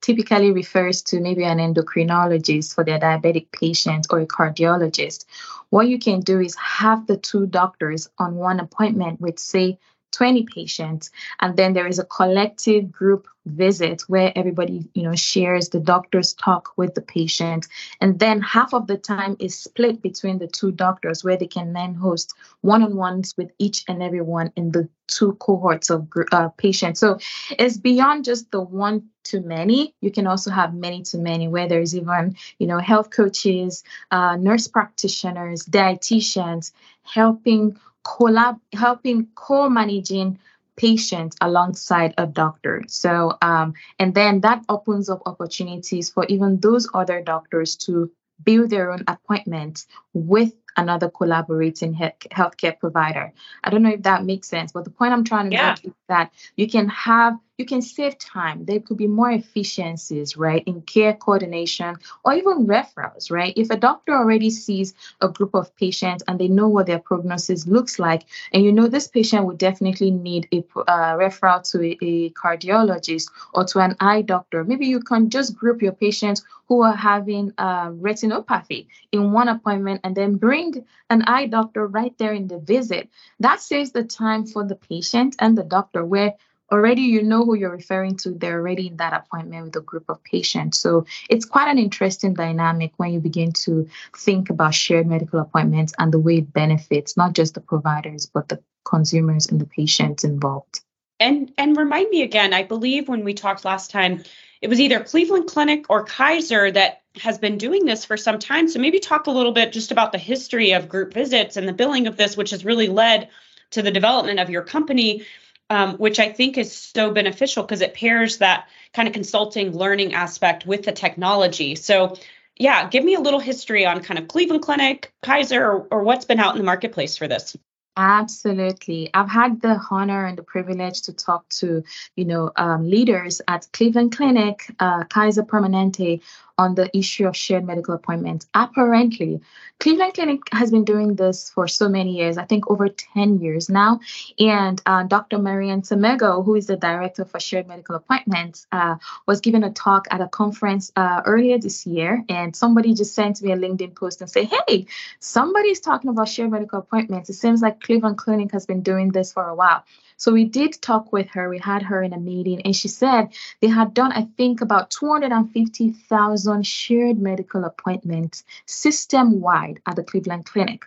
typically 0.00 0.50
refers 0.50 1.02
to 1.02 1.20
maybe 1.20 1.44
an 1.44 1.58
endocrinologist 1.58 2.74
for 2.74 2.84
their 2.84 2.98
diabetic 2.98 3.52
patient 3.52 4.06
or 4.10 4.20
a 4.20 4.26
cardiologist, 4.26 5.26
what 5.70 5.88
you 5.88 5.98
can 5.98 6.20
do 6.20 6.40
is 6.40 6.54
have 6.56 7.06
the 7.06 7.16
two 7.16 7.46
doctors 7.46 8.08
on 8.18 8.34
one 8.36 8.60
appointment 8.60 9.20
with, 9.20 9.38
say, 9.38 9.78
20 10.12 10.46
patients 10.54 11.10
and 11.40 11.56
then 11.56 11.72
there 11.72 11.86
is 11.86 11.98
a 11.98 12.04
collective 12.04 12.90
group 12.92 13.26
visit 13.46 14.02
where 14.02 14.32
everybody 14.36 14.88
you 14.94 15.02
know 15.02 15.14
shares 15.14 15.70
the 15.70 15.80
doctors 15.80 16.32
talk 16.34 16.72
with 16.76 16.94
the 16.94 17.00
patient. 17.00 17.66
And 18.00 18.18
then 18.18 18.40
half 18.40 18.72
of 18.72 18.86
the 18.86 18.96
time 18.96 19.36
is 19.40 19.58
split 19.58 20.00
between 20.02 20.38
the 20.38 20.46
two 20.46 20.70
doctors 20.72 21.24
where 21.24 21.36
they 21.36 21.46
can 21.46 21.72
then 21.72 21.94
host 21.94 22.34
one-on-ones 22.60 23.34
with 23.36 23.50
each 23.58 23.84
and 23.88 24.02
every 24.02 24.20
one 24.20 24.52
in 24.56 24.70
the 24.72 24.88
two 25.08 25.32
cohorts 25.34 25.90
of 25.90 26.08
uh, 26.30 26.48
patients. 26.50 27.00
So 27.00 27.18
it's 27.50 27.76
beyond 27.76 28.24
just 28.24 28.50
the 28.50 28.60
one 28.60 29.08
to 29.24 29.40
many. 29.40 29.94
You 30.00 30.10
can 30.10 30.26
also 30.26 30.50
have 30.50 30.74
many 30.74 31.02
to 31.02 31.18
many 31.18 31.48
where 31.48 31.68
there's 31.68 31.96
even 31.96 32.36
you 32.58 32.66
know 32.66 32.78
health 32.78 33.10
coaches 33.10 33.82
uh, 34.10 34.36
nurse 34.36 34.68
practitioners 34.68 35.66
dietitians 35.66 36.72
helping 37.02 37.76
collab 38.04 38.58
helping 38.72 39.26
co-managing 39.34 40.38
patients 40.76 41.36
alongside 41.40 42.14
a 42.16 42.26
doctor 42.26 42.82
so 42.88 43.36
um, 43.42 43.74
and 43.98 44.14
then 44.14 44.40
that 44.40 44.64
opens 44.68 45.08
up 45.10 45.22
opportunities 45.26 46.10
for 46.10 46.24
even 46.26 46.58
those 46.60 46.88
other 46.94 47.20
doctors 47.20 47.76
to 47.76 48.10
build 48.44 48.70
their 48.70 48.92
own 48.92 49.04
appointments 49.06 49.86
with 50.12 50.52
another 50.76 51.10
collaborating 51.10 51.94
he- 51.94 52.28
healthcare 52.30 52.78
provider. 52.78 53.32
I 53.62 53.70
don't 53.70 53.82
know 53.82 53.90
if 53.90 54.02
that 54.02 54.24
makes 54.24 54.48
sense, 54.48 54.72
but 54.72 54.84
the 54.84 54.90
point 54.90 55.12
I'm 55.12 55.24
trying 55.24 55.50
to 55.50 55.56
yeah. 55.56 55.70
make 55.70 55.84
is 55.84 55.92
that 56.12 56.30
you 56.56 56.68
can 56.68 56.88
have 56.88 57.34
you 57.58 57.66
can 57.66 57.82
save 57.82 58.18
time. 58.18 58.64
There 58.64 58.80
could 58.80 58.96
be 58.96 59.06
more 59.06 59.30
efficiencies, 59.30 60.36
right, 60.36 60.64
in 60.66 60.82
care 60.82 61.14
coordination 61.14 61.96
or 62.24 62.32
even 62.34 62.66
referrals, 62.66 63.30
right? 63.30 63.52
If 63.56 63.70
a 63.70 63.76
doctor 63.76 64.12
already 64.14 64.50
sees 64.50 64.94
a 65.20 65.28
group 65.28 65.54
of 65.54 65.74
patients 65.76 66.24
and 66.26 66.38
they 66.38 66.48
know 66.48 66.68
what 66.68 66.86
their 66.86 66.98
prognosis 66.98 67.66
looks 67.66 67.98
like, 67.98 68.22
and 68.52 68.64
you 68.64 68.72
know 68.72 68.88
this 68.88 69.06
patient 69.06 69.46
would 69.46 69.58
definitely 69.58 70.10
need 70.10 70.48
a 70.50 70.58
uh, 70.94 71.14
referral 71.22 71.60
to 71.70 71.76
a, 71.88 71.92
a 72.02 72.30
cardiologist 72.30 73.30
or 73.54 73.64
to 73.64 73.78
an 73.78 73.94
eye 74.00 74.22
doctor, 74.22 74.64
maybe 74.64 74.86
you 74.86 75.00
can 75.00 75.30
just 75.30 75.56
group 75.56 75.82
your 75.82 75.92
patients 75.92 76.42
who 76.72 76.82
are 76.82 76.96
having 76.96 77.52
uh, 77.58 77.90
retinopathy 77.90 78.86
in 79.12 79.32
one 79.32 79.48
appointment 79.48 80.00
and 80.04 80.16
then 80.16 80.36
bring 80.36 80.84
an 81.10 81.20
eye 81.26 81.46
doctor 81.46 81.86
right 81.86 82.16
there 82.16 82.32
in 82.32 82.48
the 82.48 82.58
visit. 82.58 83.10
That 83.40 83.60
saves 83.60 83.92
the 83.92 84.04
time 84.04 84.46
for 84.46 84.64
the 84.64 84.76
patient 84.76 85.36
and 85.38 85.56
the 85.56 85.64
doctor, 85.64 86.01
where 86.04 86.34
already 86.72 87.02
you 87.02 87.22
know 87.22 87.44
who 87.44 87.54
you're 87.54 87.70
referring 87.70 88.16
to 88.16 88.30
they're 88.30 88.58
already 88.58 88.86
in 88.86 88.96
that 88.96 89.12
appointment 89.12 89.66
with 89.66 89.76
a 89.76 89.80
group 89.80 90.08
of 90.08 90.24
patients. 90.24 90.78
So 90.78 91.04
it's 91.28 91.44
quite 91.44 91.68
an 91.68 91.78
interesting 91.78 92.32
dynamic 92.32 92.92
when 92.96 93.12
you 93.12 93.20
begin 93.20 93.52
to 93.64 93.88
think 94.16 94.48
about 94.48 94.74
shared 94.74 95.06
medical 95.06 95.38
appointments 95.38 95.92
and 95.98 96.10
the 96.10 96.18
way 96.18 96.38
it 96.38 96.52
benefits 96.52 97.16
not 97.16 97.34
just 97.34 97.54
the 97.54 97.60
providers 97.60 98.26
but 98.26 98.48
the 98.48 98.60
consumers 98.84 99.46
and 99.46 99.60
the 99.60 99.66
patients 99.66 100.24
involved. 100.24 100.80
And 101.20 101.52
and 101.58 101.76
remind 101.76 102.08
me 102.10 102.22
again 102.22 102.52
i 102.52 102.62
believe 102.62 103.08
when 103.08 103.22
we 103.22 103.34
talked 103.34 103.64
last 103.64 103.90
time 103.90 104.24
it 104.62 104.68
was 104.68 104.80
either 104.80 105.00
cleveland 105.00 105.48
clinic 105.48 105.86
or 105.90 106.04
kaiser 106.04 106.70
that 106.70 107.02
has 107.20 107.36
been 107.36 107.58
doing 107.58 107.84
this 107.84 108.04
for 108.04 108.16
some 108.16 108.38
time. 108.38 108.68
So 108.68 108.78
maybe 108.78 108.98
talk 108.98 109.26
a 109.26 109.30
little 109.30 109.52
bit 109.52 109.72
just 109.72 109.90
about 109.90 110.12
the 110.12 110.18
history 110.18 110.72
of 110.72 110.88
group 110.88 111.12
visits 111.12 111.56
and 111.56 111.68
the 111.68 111.72
billing 111.72 112.06
of 112.06 112.16
this 112.16 112.36
which 112.36 112.50
has 112.50 112.64
really 112.64 112.88
led 112.88 113.28
to 113.72 113.82
the 113.82 113.90
development 113.90 114.38
of 114.38 114.48
your 114.48 114.62
company 114.62 115.26
um, 115.70 115.96
which 115.96 116.18
I 116.18 116.30
think 116.30 116.58
is 116.58 116.72
so 116.72 117.10
beneficial 117.10 117.62
because 117.62 117.80
it 117.80 117.94
pairs 117.94 118.38
that 118.38 118.68
kind 118.92 119.08
of 119.08 119.14
consulting 119.14 119.76
learning 119.76 120.14
aspect 120.14 120.66
with 120.66 120.84
the 120.84 120.92
technology. 120.92 121.74
So, 121.74 122.16
yeah, 122.56 122.88
give 122.88 123.04
me 123.04 123.14
a 123.14 123.20
little 123.20 123.40
history 123.40 123.86
on 123.86 124.02
kind 124.02 124.18
of 124.18 124.28
Cleveland 124.28 124.62
Clinic, 124.62 125.12
Kaiser, 125.22 125.64
or, 125.64 125.88
or 125.90 126.02
what's 126.02 126.24
been 126.26 126.40
out 126.40 126.54
in 126.54 126.58
the 126.58 126.64
marketplace 126.64 127.16
for 127.16 127.26
this. 127.26 127.56
Absolutely. 127.96 129.10
I've 129.12 129.28
had 129.28 129.60
the 129.60 129.78
honor 129.90 130.24
and 130.24 130.38
the 130.38 130.42
privilege 130.42 131.02
to 131.02 131.12
talk 131.12 131.46
to, 131.60 131.84
you 132.16 132.24
know, 132.24 132.50
um, 132.56 132.88
leaders 132.88 133.42
at 133.48 133.68
Cleveland 133.72 134.16
Clinic, 134.16 134.64
uh, 134.80 135.04
Kaiser 135.04 135.42
Permanente, 135.42 136.22
on 136.58 136.74
the 136.74 136.94
issue 136.96 137.26
of 137.26 137.36
shared 137.36 137.64
medical 137.64 137.94
appointments. 137.94 138.46
Apparently, 138.54 139.40
Cleveland 139.80 140.14
Clinic 140.14 140.40
has 140.52 140.70
been 140.70 140.84
doing 140.84 141.16
this 141.16 141.50
for 141.50 141.66
so 141.66 141.88
many 141.88 142.16
years, 142.16 142.38
I 142.38 142.44
think 142.44 142.70
over 142.70 142.88
10 142.88 143.38
years 143.40 143.68
now. 143.68 144.00
And 144.38 144.80
uh, 144.86 145.04
Dr. 145.04 145.38
Marianne 145.38 145.82
Sumego, 145.82 146.44
who 146.44 146.54
is 146.54 146.66
the 146.66 146.76
director 146.76 147.24
for 147.24 147.40
shared 147.40 147.66
medical 147.66 147.96
appointments, 147.96 148.66
uh, 148.70 148.96
was 149.26 149.40
given 149.40 149.64
a 149.64 149.70
talk 149.70 150.06
at 150.10 150.20
a 150.20 150.28
conference 150.28 150.92
uh, 150.96 151.22
earlier 151.26 151.58
this 151.58 151.86
year. 151.86 152.24
And 152.28 152.54
somebody 152.54 152.94
just 152.94 153.14
sent 153.14 153.42
me 153.42 153.52
a 153.52 153.56
LinkedIn 153.56 153.96
post 153.96 154.20
and 154.20 154.30
say, 154.30 154.44
hey, 154.44 154.86
somebody's 155.18 155.80
talking 155.80 156.10
about 156.10 156.28
shared 156.28 156.50
medical 156.50 156.78
appointments. 156.78 157.30
It 157.30 157.34
seems 157.34 157.62
like 157.62 157.80
Cleveland 157.80 158.18
Clinic 158.18 158.52
has 158.52 158.66
been 158.66 158.82
doing 158.82 159.10
this 159.10 159.32
for 159.32 159.44
a 159.44 159.54
while. 159.54 159.84
So 160.22 160.30
we 160.30 160.44
did 160.44 160.80
talk 160.80 161.12
with 161.12 161.30
her. 161.30 161.48
We 161.48 161.58
had 161.58 161.82
her 161.82 162.00
in 162.00 162.12
a 162.12 162.16
meeting, 162.16 162.62
and 162.62 162.76
she 162.76 162.86
said 162.86 163.34
they 163.60 163.66
had 163.66 163.92
done, 163.92 164.12
I 164.12 164.28
think, 164.36 164.60
about 164.60 164.88
250,000 164.90 166.64
shared 166.64 167.18
medical 167.18 167.64
appointments 167.64 168.44
system 168.64 169.40
wide 169.40 169.80
at 169.84 169.96
the 169.96 170.04
Cleveland 170.04 170.46
Clinic 170.46 170.84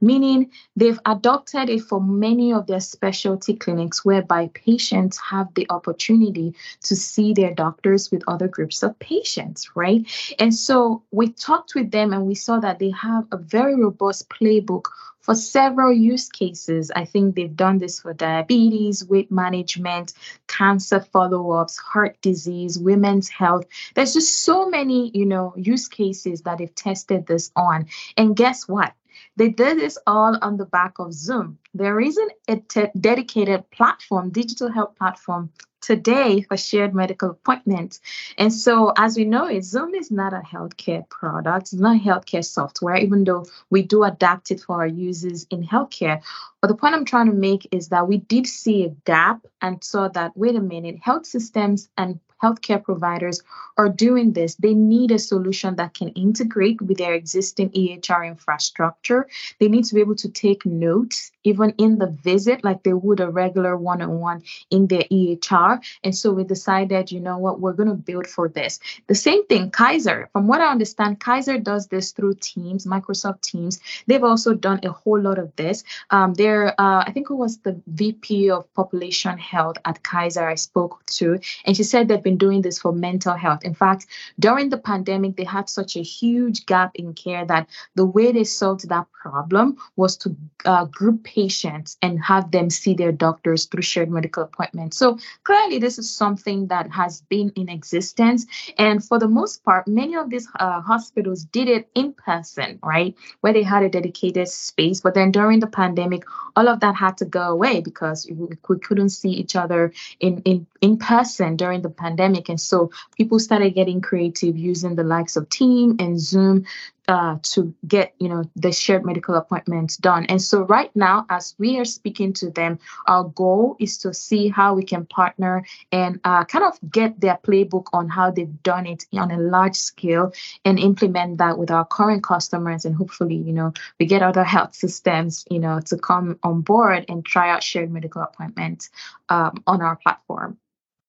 meaning 0.00 0.50
they've 0.76 1.00
adopted 1.06 1.68
it 1.68 1.82
for 1.82 2.00
many 2.00 2.52
of 2.52 2.66
their 2.66 2.80
specialty 2.80 3.54
clinics 3.54 4.04
whereby 4.04 4.50
patients 4.54 5.18
have 5.18 5.52
the 5.54 5.66
opportunity 5.70 6.54
to 6.82 6.94
see 6.94 7.32
their 7.32 7.54
doctors 7.54 8.10
with 8.10 8.22
other 8.28 8.48
groups 8.48 8.82
of 8.82 8.98
patients, 8.98 9.70
right? 9.74 10.06
And 10.38 10.54
so 10.54 11.02
we 11.10 11.28
talked 11.28 11.74
with 11.74 11.90
them 11.90 12.12
and 12.12 12.26
we 12.26 12.34
saw 12.34 12.60
that 12.60 12.78
they 12.78 12.90
have 12.90 13.26
a 13.32 13.36
very 13.36 13.74
robust 13.74 14.28
playbook 14.28 14.84
for 15.26 15.34
several 15.34 15.92
use 15.92 16.28
cases. 16.28 16.92
I 16.94 17.04
think 17.04 17.34
they've 17.34 17.56
done 17.56 17.78
this 17.78 17.98
for 17.98 18.14
diabetes, 18.14 19.04
weight 19.04 19.32
management, 19.32 20.12
cancer 20.46 21.00
follow-ups, 21.00 21.78
heart 21.78 22.16
disease, 22.22 22.78
women's 22.78 23.28
health. 23.28 23.64
There's 23.94 24.14
just 24.14 24.44
so 24.44 24.70
many, 24.70 25.10
you 25.12 25.26
know, 25.26 25.52
use 25.56 25.88
cases 25.88 26.42
that 26.42 26.58
they've 26.58 26.72
tested 26.72 27.26
this 27.26 27.50
on. 27.56 27.88
And 28.16 28.36
guess 28.36 28.68
what? 28.68 28.92
They 29.36 29.50
did 29.50 29.78
this 29.78 29.98
all 30.06 30.38
on 30.42 30.58
the 30.58 30.66
back 30.66 30.98
of 30.98 31.12
Zoom. 31.14 31.58
There 31.76 32.00
isn't 32.00 32.32
a 32.48 32.56
te- 32.56 32.90
dedicated 32.98 33.70
platform, 33.70 34.30
digital 34.30 34.72
health 34.72 34.96
platform 34.96 35.50
today 35.82 36.40
for 36.40 36.56
shared 36.56 36.94
medical 36.94 37.30
appointments. 37.30 38.00
And 38.38 38.50
so, 38.50 38.94
as 38.96 39.14
we 39.14 39.24
know, 39.24 39.46
it, 39.46 39.62
Zoom 39.62 39.94
is 39.94 40.10
not 40.10 40.32
a 40.32 40.40
healthcare 40.40 41.06
product, 41.10 41.64
it's 41.64 41.74
not 41.74 42.00
healthcare 42.00 42.44
software, 42.44 42.96
even 42.96 43.24
though 43.24 43.44
we 43.68 43.82
do 43.82 44.04
adapt 44.04 44.50
it 44.50 44.60
for 44.60 44.76
our 44.76 44.86
users 44.86 45.46
in 45.50 45.66
healthcare. 45.66 46.22
But 46.62 46.68
the 46.68 46.76
point 46.76 46.94
I'm 46.94 47.04
trying 47.04 47.26
to 47.26 47.34
make 47.34 47.68
is 47.70 47.88
that 47.88 48.08
we 48.08 48.16
did 48.16 48.46
see 48.46 48.84
a 48.84 48.88
gap 49.04 49.46
and 49.60 49.84
saw 49.84 50.08
that, 50.08 50.34
wait 50.34 50.56
a 50.56 50.60
minute, 50.60 50.98
health 51.02 51.26
systems 51.26 51.90
and 51.98 52.18
healthcare 52.42 52.82
providers 52.82 53.42
are 53.78 53.88
doing 53.88 54.32
this. 54.32 54.54
They 54.56 54.74
need 54.74 55.10
a 55.10 55.18
solution 55.18 55.76
that 55.76 55.94
can 55.94 56.08
integrate 56.10 56.80
with 56.82 56.98
their 56.98 57.14
existing 57.14 57.70
EHR 57.70 58.26
infrastructure. 58.26 59.28
They 59.58 59.68
need 59.68 59.84
to 59.86 59.94
be 59.94 60.00
able 60.00 60.16
to 60.16 60.28
take 60.28 60.66
notes 60.66 61.32
even 61.46 61.70
in 61.78 61.98
the 61.98 62.08
visit, 62.08 62.64
like 62.64 62.82
they 62.82 62.92
would 62.92 63.20
a 63.20 63.30
regular 63.30 63.76
one 63.76 64.02
on 64.02 64.18
one 64.18 64.42
in 64.70 64.88
their 64.88 65.04
EHR. 65.12 65.80
And 66.02 66.14
so 66.14 66.32
we 66.32 66.42
decided, 66.42 67.12
you 67.12 67.20
know 67.20 67.38
what, 67.38 67.60
we're 67.60 67.72
going 67.72 67.88
to 67.88 67.94
build 67.94 68.26
for 68.26 68.48
this. 68.48 68.80
The 69.06 69.14
same 69.14 69.46
thing, 69.46 69.70
Kaiser. 69.70 70.28
From 70.32 70.48
what 70.48 70.60
I 70.60 70.72
understand, 70.72 71.20
Kaiser 71.20 71.58
does 71.58 71.86
this 71.86 72.10
through 72.10 72.34
Teams, 72.40 72.84
Microsoft 72.84 73.42
Teams. 73.42 73.78
They've 74.06 74.24
also 74.24 74.54
done 74.54 74.80
a 74.82 74.90
whole 74.90 75.20
lot 75.20 75.38
of 75.38 75.54
this. 75.54 75.84
Um, 76.10 76.34
they're, 76.34 76.68
uh, 76.80 77.04
I 77.06 77.12
think 77.12 77.30
it 77.30 77.34
was 77.34 77.58
the 77.58 77.80
VP 77.86 78.50
of 78.50 78.72
Population 78.74 79.38
Health 79.38 79.76
at 79.84 80.02
Kaiser 80.02 80.48
I 80.48 80.56
spoke 80.56 81.06
to, 81.18 81.38
and 81.64 81.76
she 81.76 81.84
said 81.84 82.08
they've 82.08 82.22
been 82.22 82.38
doing 82.38 82.62
this 82.62 82.80
for 82.80 82.92
mental 82.92 83.34
health. 83.34 83.64
In 83.64 83.74
fact, 83.74 84.06
during 84.38 84.70
the 84.70 84.78
pandemic, 84.78 85.36
they 85.36 85.44
had 85.44 85.68
such 85.68 85.96
a 85.96 86.02
huge 86.02 86.66
gap 86.66 86.90
in 86.96 87.14
care 87.14 87.44
that 87.46 87.68
the 87.94 88.04
way 88.04 88.32
they 88.32 88.44
solved 88.44 88.88
that 88.88 89.06
problem 89.12 89.76
was 89.96 90.16
to 90.16 90.36
uh, 90.64 90.84
group 90.86 91.22
patients 91.36 91.98
and 92.00 92.18
have 92.24 92.50
them 92.50 92.70
see 92.70 92.94
their 92.94 93.12
doctors 93.12 93.66
through 93.66 93.82
shared 93.82 94.10
medical 94.10 94.42
appointments. 94.42 94.96
So 94.96 95.18
clearly, 95.44 95.78
this 95.78 95.98
is 95.98 96.10
something 96.10 96.68
that 96.68 96.90
has 96.90 97.20
been 97.28 97.52
in 97.56 97.68
existence. 97.68 98.46
And 98.78 99.04
for 99.04 99.18
the 99.18 99.28
most 99.28 99.62
part, 99.62 99.86
many 99.86 100.16
of 100.16 100.30
these 100.30 100.48
uh, 100.58 100.80
hospitals 100.80 101.44
did 101.44 101.68
it 101.68 101.90
in 101.94 102.14
person, 102.14 102.78
right? 102.82 103.14
Where 103.42 103.52
they 103.52 103.62
had 103.62 103.82
a 103.82 103.90
dedicated 103.90 104.48
space. 104.48 105.02
But 105.02 105.14
then 105.14 105.30
during 105.30 105.60
the 105.60 105.66
pandemic, 105.66 106.24
all 106.56 106.68
of 106.68 106.80
that 106.80 106.96
had 106.96 107.18
to 107.18 107.26
go 107.26 107.42
away 107.42 107.82
because 107.82 108.26
we 108.30 108.76
couldn't 108.78 109.10
see 109.10 109.30
each 109.30 109.56
other 109.56 109.92
in, 110.20 110.40
in, 110.44 110.66
in 110.80 110.96
person 110.96 111.56
during 111.56 111.82
the 111.82 111.90
pandemic. 111.90 112.48
And 112.48 112.60
so 112.60 112.90
people 113.18 113.38
started 113.38 113.74
getting 113.74 114.00
creative 114.00 114.56
using 114.56 114.94
the 114.94 115.04
likes 115.04 115.36
of 115.36 115.50
Team 115.50 115.96
and 115.98 116.18
Zoom 116.18 116.64
uh, 117.08 117.36
to 117.42 117.74
get 117.86 118.14
you 118.18 118.28
know 118.28 118.44
the 118.56 118.72
shared 118.72 119.04
medical 119.04 119.34
appointments 119.34 119.96
done. 119.96 120.26
And 120.26 120.40
so 120.42 120.62
right 120.62 120.94
now 120.96 121.26
as 121.30 121.54
we 121.58 121.78
are 121.78 121.84
speaking 121.84 122.32
to 122.34 122.50
them 122.50 122.78
our 123.06 123.24
goal 123.24 123.76
is 123.78 123.98
to 123.98 124.12
see 124.12 124.48
how 124.48 124.74
we 124.74 124.84
can 124.84 125.06
partner 125.06 125.64
and 125.92 126.20
uh, 126.24 126.44
kind 126.44 126.64
of 126.64 126.78
get 126.90 127.20
their 127.20 127.38
playbook 127.42 127.86
on 127.92 128.08
how 128.08 128.30
they've 128.30 128.62
done 128.62 128.86
it 128.86 129.06
on 129.12 129.30
a 129.30 129.38
large 129.38 129.76
scale 129.76 130.32
and 130.64 130.78
implement 130.78 131.38
that 131.38 131.58
with 131.58 131.70
our 131.70 131.84
current 131.84 132.22
customers 132.22 132.84
and 132.84 132.96
hopefully 132.96 133.36
you 133.36 133.52
know 133.52 133.72
we 134.00 134.06
get 134.06 134.22
other 134.22 134.44
health 134.44 134.74
systems 134.74 135.44
you 135.50 135.58
know 135.58 135.80
to 135.80 135.96
come 135.96 136.38
on 136.42 136.60
board 136.60 137.04
and 137.08 137.24
try 137.24 137.50
out 137.50 137.62
shared 137.62 137.90
medical 137.90 138.22
appointments 138.22 138.90
um, 139.28 139.62
on 139.66 139.82
our 139.82 139.96
platform. 139.96 140.58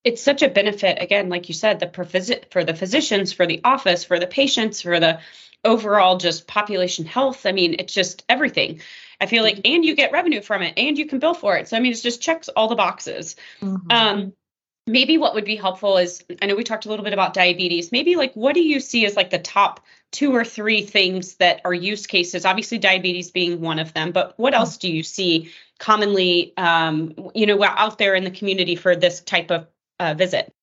It's 0.03 0.21
such 0.21 0.41
a 0.41 0.49
benefit 0.49 1.01
again 1.01 1.29
like 1.29 1.49
you 1.49 1.55
said 1.55 1.79
the 1.79 1.89
for 2.51 2.63
the 2.63 2.73
physicians 2.73 3.33
for 3.33 3.45
the 3.45 3.61
office 3.63 4.03
for 4.03 4.19
the 4.19 4.27
patients 4.27 4.81
for 4.81 4.99
the 4.99 5.19
overall 5.63 6.17
just 6.17 6.47
population 6.47 7.05
health. 7.05 7.45
I 7.45 7.51
mean, 7.51 7.75
it's 7.79 7.93
just 7.93 8.23
everything. 8.29 8.81
I 9.19 9.25
feel 9.25 9.43
like, 9.43 9.61
and 9.65 9.83
you 9.83 9.95
get 9.95 10.11
revenue 10.11 10.41
from 10.41 10.61
it 10.61 10.75
and 10.77 10.97
you 10.97 11.05
can 11.05 11.19
bill 11.19 11.33
for 11.33 11.57
it. 11.57 11.67
So, 11.67 11.77
I 11.77 11.79
mean, 11.79 11.91
it 11.91 12.01
just 12.01 12.21
checks 12.21 12.49
all 12.49 12.67
the 12.67 12.75
boxes. 12.75 13.35
Mm-hmm. 13.61 13.91
Um, 13.91 14.33
maybe 14.87 15.17
what 15.17 15.35
would 15.35 15.45
be 15.45 15.55
helpful 15.55 15.97
is 15.97 16.23
I 16.41 16.45
know 16.45 16.55
we 16.55 16.63
talked 16.63 16.85
a 16.85 16.89
little 16.89 17.03
bit 17.03 17.13
about 17.13 17.33
diabetes. 17.33 17.91
Maybe 17.91 18.15
like 18.15 18.33
what 18.33 18.53
do 18.53 18.61
you 18.61 18.79
see 18.79 19.05
as 19.05 19.15
like 19.15 19.29
the 19.29 19.39
top 19.39 19.81
two 20.11 20.33
or 20.33 20.45
three 20.45 20.81
things 20.81 21.35
that 21.35 21.61
are 21.65 21.73
use 21.73 22.07
cases? 22.07 22.45
Obviously, 22.45 22.77
diabetes 22.77 23.31
being 23.31 23.59
one 23.59 23.79
of 23.79 23.93
them, 23.93 24.11
but 24.11 24.33
what 24.37 24.53
else 24.53 24.77
do 24.77 24.91
you 24.91 25.03
see 25.03 25.51
commonly, 25.79 26.53
um, 26.57 27.13
you 27.35 27.45
know, 27.45 27.61
out 27.63 27.97
there 27.97 28.15
in 28.15 28.23
the 28.23 28.31
community 28.31 28.75
for 28.75 28.95
this 28.95 29.19
type 29.21 29.51
of 29.51 29.67
uh, 29.99 30.13
visit? 30.13 30.53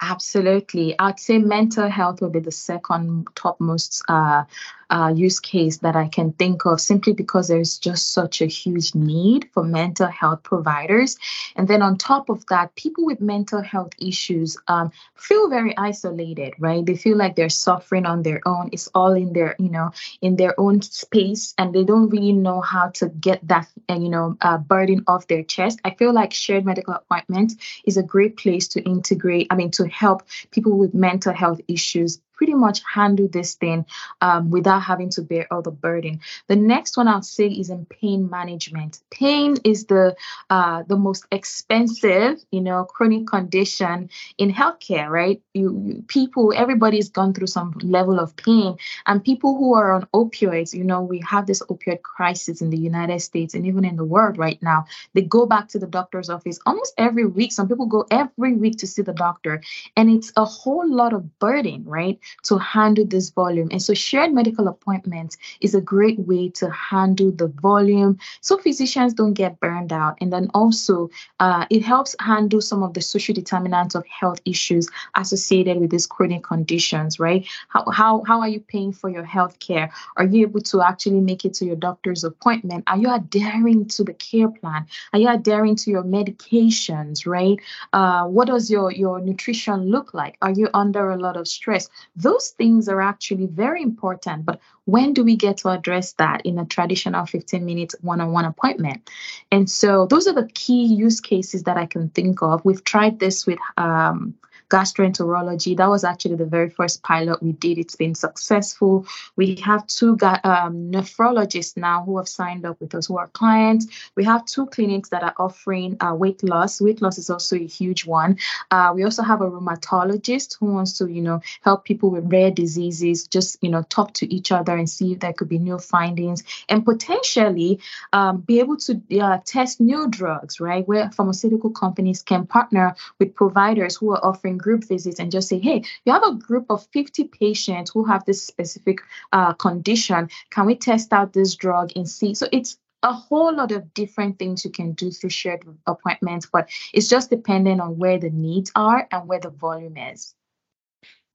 Absolutely. 0.00 0.98
I'd 0.98 1.18
say 1.18 1.38
mental 1.38 1.88
health 1.88 2.20
will 2.20 2.30
be 2.30 2.40
the 2.40 2.50
second 2.50 3.28
topmost 3.34 4.02
uh, 4.08 4.44
uh, 4.90 5.12
use 5.14 5.40
case 5.40 5.78
that 5.78 5.96
I 5.96 6.08
can 6.08 6.32
think 6.32 6.66
of 6.66 6.80
simply 6.80 7.12
because 7.12 7.48
there's 7.48 7.78
just 7.78 8.12
such 8.12 8.40
a 8.40 8.46
huge 8.46 8.94
need 8.94 9.48
for 9.52 9.64
mental 9.64 10.08
health 10.08 10.42
providers. 10.42 11.16
And 11.56 11.68
then 11.68 11.82
on 11.82 11.96
top 11.98 12.28
of 12.28 12.44
that, 12.46 12.74
people 12.74 13.04
with 13.04 13.20
mental 13.20 13.62
health 13.62 13.92
issues 13.98 14.56
um, 14.68 14.92
feel 15.14 15.48
very 15.48 15.76
isolated, 15.76 16.54
right? 16.58 16.84
They 16.84 16.96
feel 16.96 17.16
like 17.16 17.36
they're 17.36 17.48
suffering 17.48 18.06
on 18.06 18.22
their 18.22 18.40
own. 18.46 18.70
It's 18.72 18.88
all 18.94 19.14
in 19.14 19.32
their, 19.32 19.56
you 19.58 19.70
know, 19.70 19.90
in 20.20 20.36
their 20.36 20.58
own 20.58 20.82
space, 20.82 21.54
and 21.58 21.74
they 21.74 21.84
don't 21.84 22.10
really 22.10 22.32
know 22.32 22.60
how 22.60 22.88
to 22.90 23.08
get 23.08 23.46
that, 23.48 23.68
uh, 23.88 23.94
you 23.94 24.08
know, 24.08 24.36
uh, 24.40 24.58
burden 24.58 25.04
off 25.06 25.26
their 25.26 25.42
chest. 25.42 25.80
I 25.84 25.90
feel 25.90 26.12
like 26.12 26.32
shared 26.32 26.64
medical 26.64 26.94
appointment 26.94 27.52
is 27.84 27.96
a 27.96 28.02
great 28.02 28.36
place 28.36 28.68
to 28.68 28.82
integrate. 28.82 29.48
I 29.50 29.56
mean, 29.56 29.70
to 29.72 29.88
help 29.88 30.22
people 30.50 30.78
with 30.78 30.94
mental 30.94 31.32
health 31.32 31.60
issues 31.68 32.20
pretty 32.36 32.54
much 32.54 32.82
handle 32.84 33.28
this 33.28 33.54
thing 33.54 33.84
um, 34.20 34.50
without 34.50 34.80
having 34.80 35.10
to 35.10 35.22
bear 35.22 35.46
all 35.52 35.62
the 35.62 35.70
burden. 35.70 36.20
The 36.48 36.56
next 36.56 36.96
one 36.96 37.08
I'll 37.08 37.22
say 37.22 37.48
is 37.48 37.70
in 37.70 37.86
pain 37.86 38.28
management. 38.30 39.00
Pain 39.10 39.56
is 39.64 39.86
the 39.86 40.16
uh, 40.50 40.82
the 40.88 40.96
most 40.96 41.26
expensive, 41.30 42.38
you 42.50 42.60
know, 42.60 42.84
chronic 42.84 43.26
condition 43.26 44.10
in 44.38 44.52
healthcare, 44.52 45.08
right? 45.08 45.40
You, 45.54 45.82
you 45.86 46.04
people, 46.08 46.52
everybody's 46.56 47.08
gone 47.08 47.34
through 47.34 47.46
some 47.48 47.74
level 47.82 48.18
of 48.20 48.36
pain, 48.36 48.76
and 49.06 49.24
people 49.24 49.56
who 49.56 49.74
are 49.74 49.92
on 49.92 50.06
opioids, 50.14 50.74
you 50.74 50.84
know, 50.84 51.02
we 51.02 51.20
have 51.28 51.46
this 51.46 51.62
opioid 51.62 52.02
crisis 52.02 52.60
in 52.60 52.70
the 52.70 52.78
United 52.78 53.20
States 53.20 53.54
and 53.54 53.66
even 53.66 53.84
in 53.84 53.96
the 53.96 54.04
world 54.04 54.38
right 54.38 54.62
now. 54.62 54.84
They 55.14 55.22
go 55.22 55.46
back 55.46 55.68
to 55.68 55.78
the 55.78 55.86
doctor's 55.86 56.30
office 56.30 56.58
almost 56.66 56.94
every 56.98 57.26
week. 57.26 57.52
Some 57.52 57.68
people 57.68 57.86
go 57.86 58.06
every 58.10 58.54
week 58.54 58.78
to 58.78 58.86
see 58.86 59.02
the 59.02 59.12
doctor, 59.12 59.62
and 59.96 60.10
it's 60.10 60.32
a 60.36 60.44
whole 60.44 60.88
lot 60.88 61.12
of 61.12 61.38
burden, 61.38 61.84
right? 61.84 62.18
To 62.44 62.58
handle 62.58 63.04
this 63.04 63.30
volume. 63.30 63.68
And 63.70 63.82
so 63.82 63.94
shared 63.94 64.32
medical 64.32 64.68
appointments 64.68 65.36
is 65.60 65.74
a 65.74 65.80
great 65.80 66.18
way 66.18 66.50
to 66.50 66.70
handle 66.70 67.30
the 67.32 67.48
volume 67.48 68.18
so 68.40 68.58
physicians 68.58 69.14
don't 69.14 69.34
get 69.34 69.60
burned 69.60 69.92
out. 69.92 70.18
And 70.20 70.32
then 70.32 70.50
also 70.54 71.10
uh, 71.40 71.66
it 71.70 71.82
helps 71.82 72.14
handle 72.20 72.60
some 72.60 72.82
of 72.82 72.94
the 72.94 73.00
social 73.00 73.34
determinants 73.34 73.94
of 73.94 74.04
health 74.06 74.40
issues 74.44 74.88
associated 75.14 75.78
with 75.78 75.90
these 75.90 76.06
chronic 76.06 76.42
conditions, 76.42 77.18
right? 77.18 77.46
How, 77.68 77.90
how, 77.90 78.22
how 78.26 78.40
are 78.40 78.48
you 78.48 78.60
paying 78.60 78.92
for 78.92 79.08
your 79.08 79.24
health 79.24 79.58
care? 79.58 79.90
Are 80.16 80.24
you 80.24 80.42
able 80.46 80.60
to 80.60 80.82
actually 80.82 81.20
make 81.20 81.44
it 81.44 81.54
to 81.54 81.64
your 81.64 81.76
doctor's 81.76 82.24
appointment? 82.24 82.84
Are 82.86 82.98
you 82.98 83.12
adhering 83.12 83.86
to 83.88 84.04
the 84.04 84.14
care 84.14 84.48
plan? 84.48 84.86
Are 85.12 85.18
you 85.18 85.28
adhering 85.28 85.76
to 85.76 85.90
your 85.90 86.02
medications, 86.02 87.26
right? 87.26 87.58
Uh, 87.92 88.24
what 88.26 88.48
does 88.48 88.70
your, 88.70 88.90
your 88.92 89.20
nutrition 89.20 89.90
look 89.90 90.14
like? 90.14 90.36
Are 90.42 90.50
you 90.50 90.68
under 90.74 91.10
a 91.10 91.16
lot 91.16 91.36
of 91.36 91.48
stress? 91.48 91.88
Those 92.16 92.50
things 92.50 92.88
are 92.88 93.00
actually 93.00 93.46
very 93.46 93.82
important, 93.82 94.44
but 94.44 94.60
when 94.84 95.14
do 95.14 95.24
we 95.24 95.36
get 95.36 95.56
to 95.58 95.70
address 95.70 96.12
that 96.14 96.46
in 96.46 96.58
a 96.58 96.64
traditional 96.64 97.26
15 97.26 97.64
minute 97.64 97.94
one 98.02 98.20
on 98.20 98.32
one 98.32 98.44
appointment? 98.44 99.10
And 99.50 99.68
so 99.68 100.06
those 100.06 100.28
are 100.28 100.34
the 100.34 100.48
key 100.54 100.84
use 100.84 101.20
cases 101.20 101.64
that 101.64 101.76
I 101.76 101.86
can 101.86 102.10
think 102.10 102.42
of. 102.42 102.64
We've 102.64 102.84
tried 102.84 103.18
this 103.18 103.46
with 103.46 103.58
um, 103.76 104.34
gastroenterology. 104.74 105.76
That 105.76 105.88
was 105.88 106.04
actually 106.04 106.36
the 106.36 106.52
very 106.56 106.68
first 106.68 107.02
pilot 107.02 107.42
we 107.42 107.52
did. 107.52 107.78
It's 107.78 107.96
been 107.96 108.16
successful. 108.16 109.06
We 109.36 109.46
have 109.62 109.86
two 109.86 110.12
um, 110.22 110.90
nephrologists 110.96 111.76
now 111.76 112.02
who 112.04 112.18
have 112.18 112.28
signed 112.28 112.66
up 112.66 112.80
with 112.80 112.94
us 112.94 113.06
who 113.06 113.16
are 113.18 113.28
clients. 113.28 113.86
We 114.16 114.24
have 114.24 114.44
two 114.46 114.66
clinics 114.66 115.10
that 115.10 115.22
are 115.22 115.34
offering 115.38 115.96
uh, 116.00 116.14
weight 116.14 116.42
loss. 116.42 116.80
Weight 116.80 117.00
loss 117.00 117.18
is 117.18 117.30
also 117.30 117.56
a 117.56 117.66
huge 117.66 118.04
one. 118.04 118.38
Uh, 118.70 118.92
we 118.94 119.04
also 119.04 119.22
have 119.22 119.40
a 119.42 119.50
rheumatologist 119.50 120.58
who 120.58 120.66
wants 120.72 120.98
to, 120.98 121.06
you 121.06 121.22
know, 121.22 121.40
help 121.62 121.84
people 121.84 122.10
with 122.10 122.32
rare 122.32 122.50
diseases, 122.50 123.28
just, 123.28 123.58
you 123.62 123.70
know, 123.70 123.82
talk 123.82 124.12
to 124.14 124.34
each 124.34 124.50
other 124.50 124.76
and 124.76 124.90
see 124.90 125.12
if 125.12 125.20
there 125.20 125.32
could 125.32 125.48
be 125.48 125.58
new 125.58 125.78
findings 125.78 126.42
and 126.68 126.84
potentially 126.84 127.78
um, 128.12 128.40
be 128.40 128.58
able 128.58 128.76
to 128.76 129.00
uh, 129.20 129.38
test 129.44 129.80
new 129.80 130.08
drugs, 130.08 130.58
right? 130.58 130.86
Where 130.88 131.10
pharmaceutical 131.10 131.70
companies 131.70 132.22
can 132.22 132.46
partner 132.46 132.96
with 133.18 133.34
providers 133.34 133.96
who 133.96 134.12
are 134.12 134.24
offering 134.24 134.58
group 134.64 134.84
visits 134.88 135.20
and 135.20 135.30
just 135.30 135.48
say, 135.48 135.58
hey, 135.58 135.84
you 136.04 136.12
have 136.12 136.24
a 136.24 136.34
group 136.34 136.66
of 136.70 136.86
50 136.92 137.24
patients 137.24 137.90
who 137.90 138.04
have 138.04 138.24
this 138.24 138.42
specific 138.42 139.00
uh, 139.30 139.52
condition. 139.52 140.30
Can 140.50 140.64
we 140.66 140.74
test 140.74 141.12
out 141.12 141.34
this 141.34 141.54
drug 141.54 141.92
and 141.94 142.08
see? 142.08 142.34
So 142.34 142.48
it's 142.50 142.78
a 143.02 143.12
whole 143.12 143.54
lot 143.54 143.72
of 143.72 143.92
different 143.92 144.38
things 144.38 144.64
you 144.64 144.70
can 144.70 144.92
do 144.92 145.10
through 145.10 145.30
shared 145.30 145.62
appointments, 145.86 146.48
but 146.50 146.70
it's 146.94 147.08
just 147.08 147.28
dependent 147.28 147.82
on 147.82 147.98
where 147.98 148.18
the 148.18 148.30
needs 148.30 148.72
are 148.74 149.06
and 149.12 149.28
where 149.28 149.40
the 149.40 149.50
volume 149.50 149.98
is. 149.98 150.34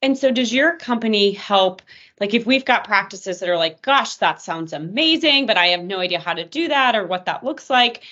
And 0.01 0.17
so, 0.17 0.31
does 0.31 0.51
your 0.51 0.77
company 0.77 1.33
help? 1.33 1.81
Like, 2.21 2.33
if 2.33 2.45
we've 2.45 2.65
got 2.65 2.85
practices 2.85 3.39
that 3.39 3.49
are 3.49 3.57
like, 3.57 3.81
gosh, 3.81 4.15
that 4.15 4.41
sounds 4.41 4.71
amazing, 4.73 5.45
but 5.45 5.57
I 5.57 5.67
have 5.67 5.83
no 5.83 5.99
idea 5.99 6.19
how 6.19 6.33
to 6.33 6.45
do 6.45 6.69
that 6.69 6.95
or 6.95 7.05
what 7.05 7.25
that 7.25 7.43
looks 7.43 7.69
like, 7.69 8.03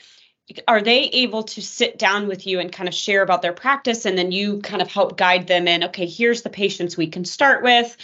are 0.68 0.82
they 0.82 1.02
able 1.02 1.44
to 1.44 1.62
sit 1.62 1.98
down 1.98 2.28
with 2.28 2.48
you 2.48 2.60
and 2.60 2.72
kind 2.72 2.88
of 2.88 2.94
share 2.96 3.22
about 3.22 3.42
their 3.42 3.54
practice 3.54 4.06
and 4.06 4.18
then 4.18 4.32
you 4.32 4.60
kind 4.62 4.82
of 4.82 4.88
help 4.88 5.18
guide 5.18 5.48
them 5.48 5.68
in 5.68 5.86
okay 5.86 6.06
here's 6.06 6.42
the 6.42 6.50
patients 6.50 6.96
we 6.96 7.08
can 7.08 7.26
start 7.26 7.64
with? 7.64 7.96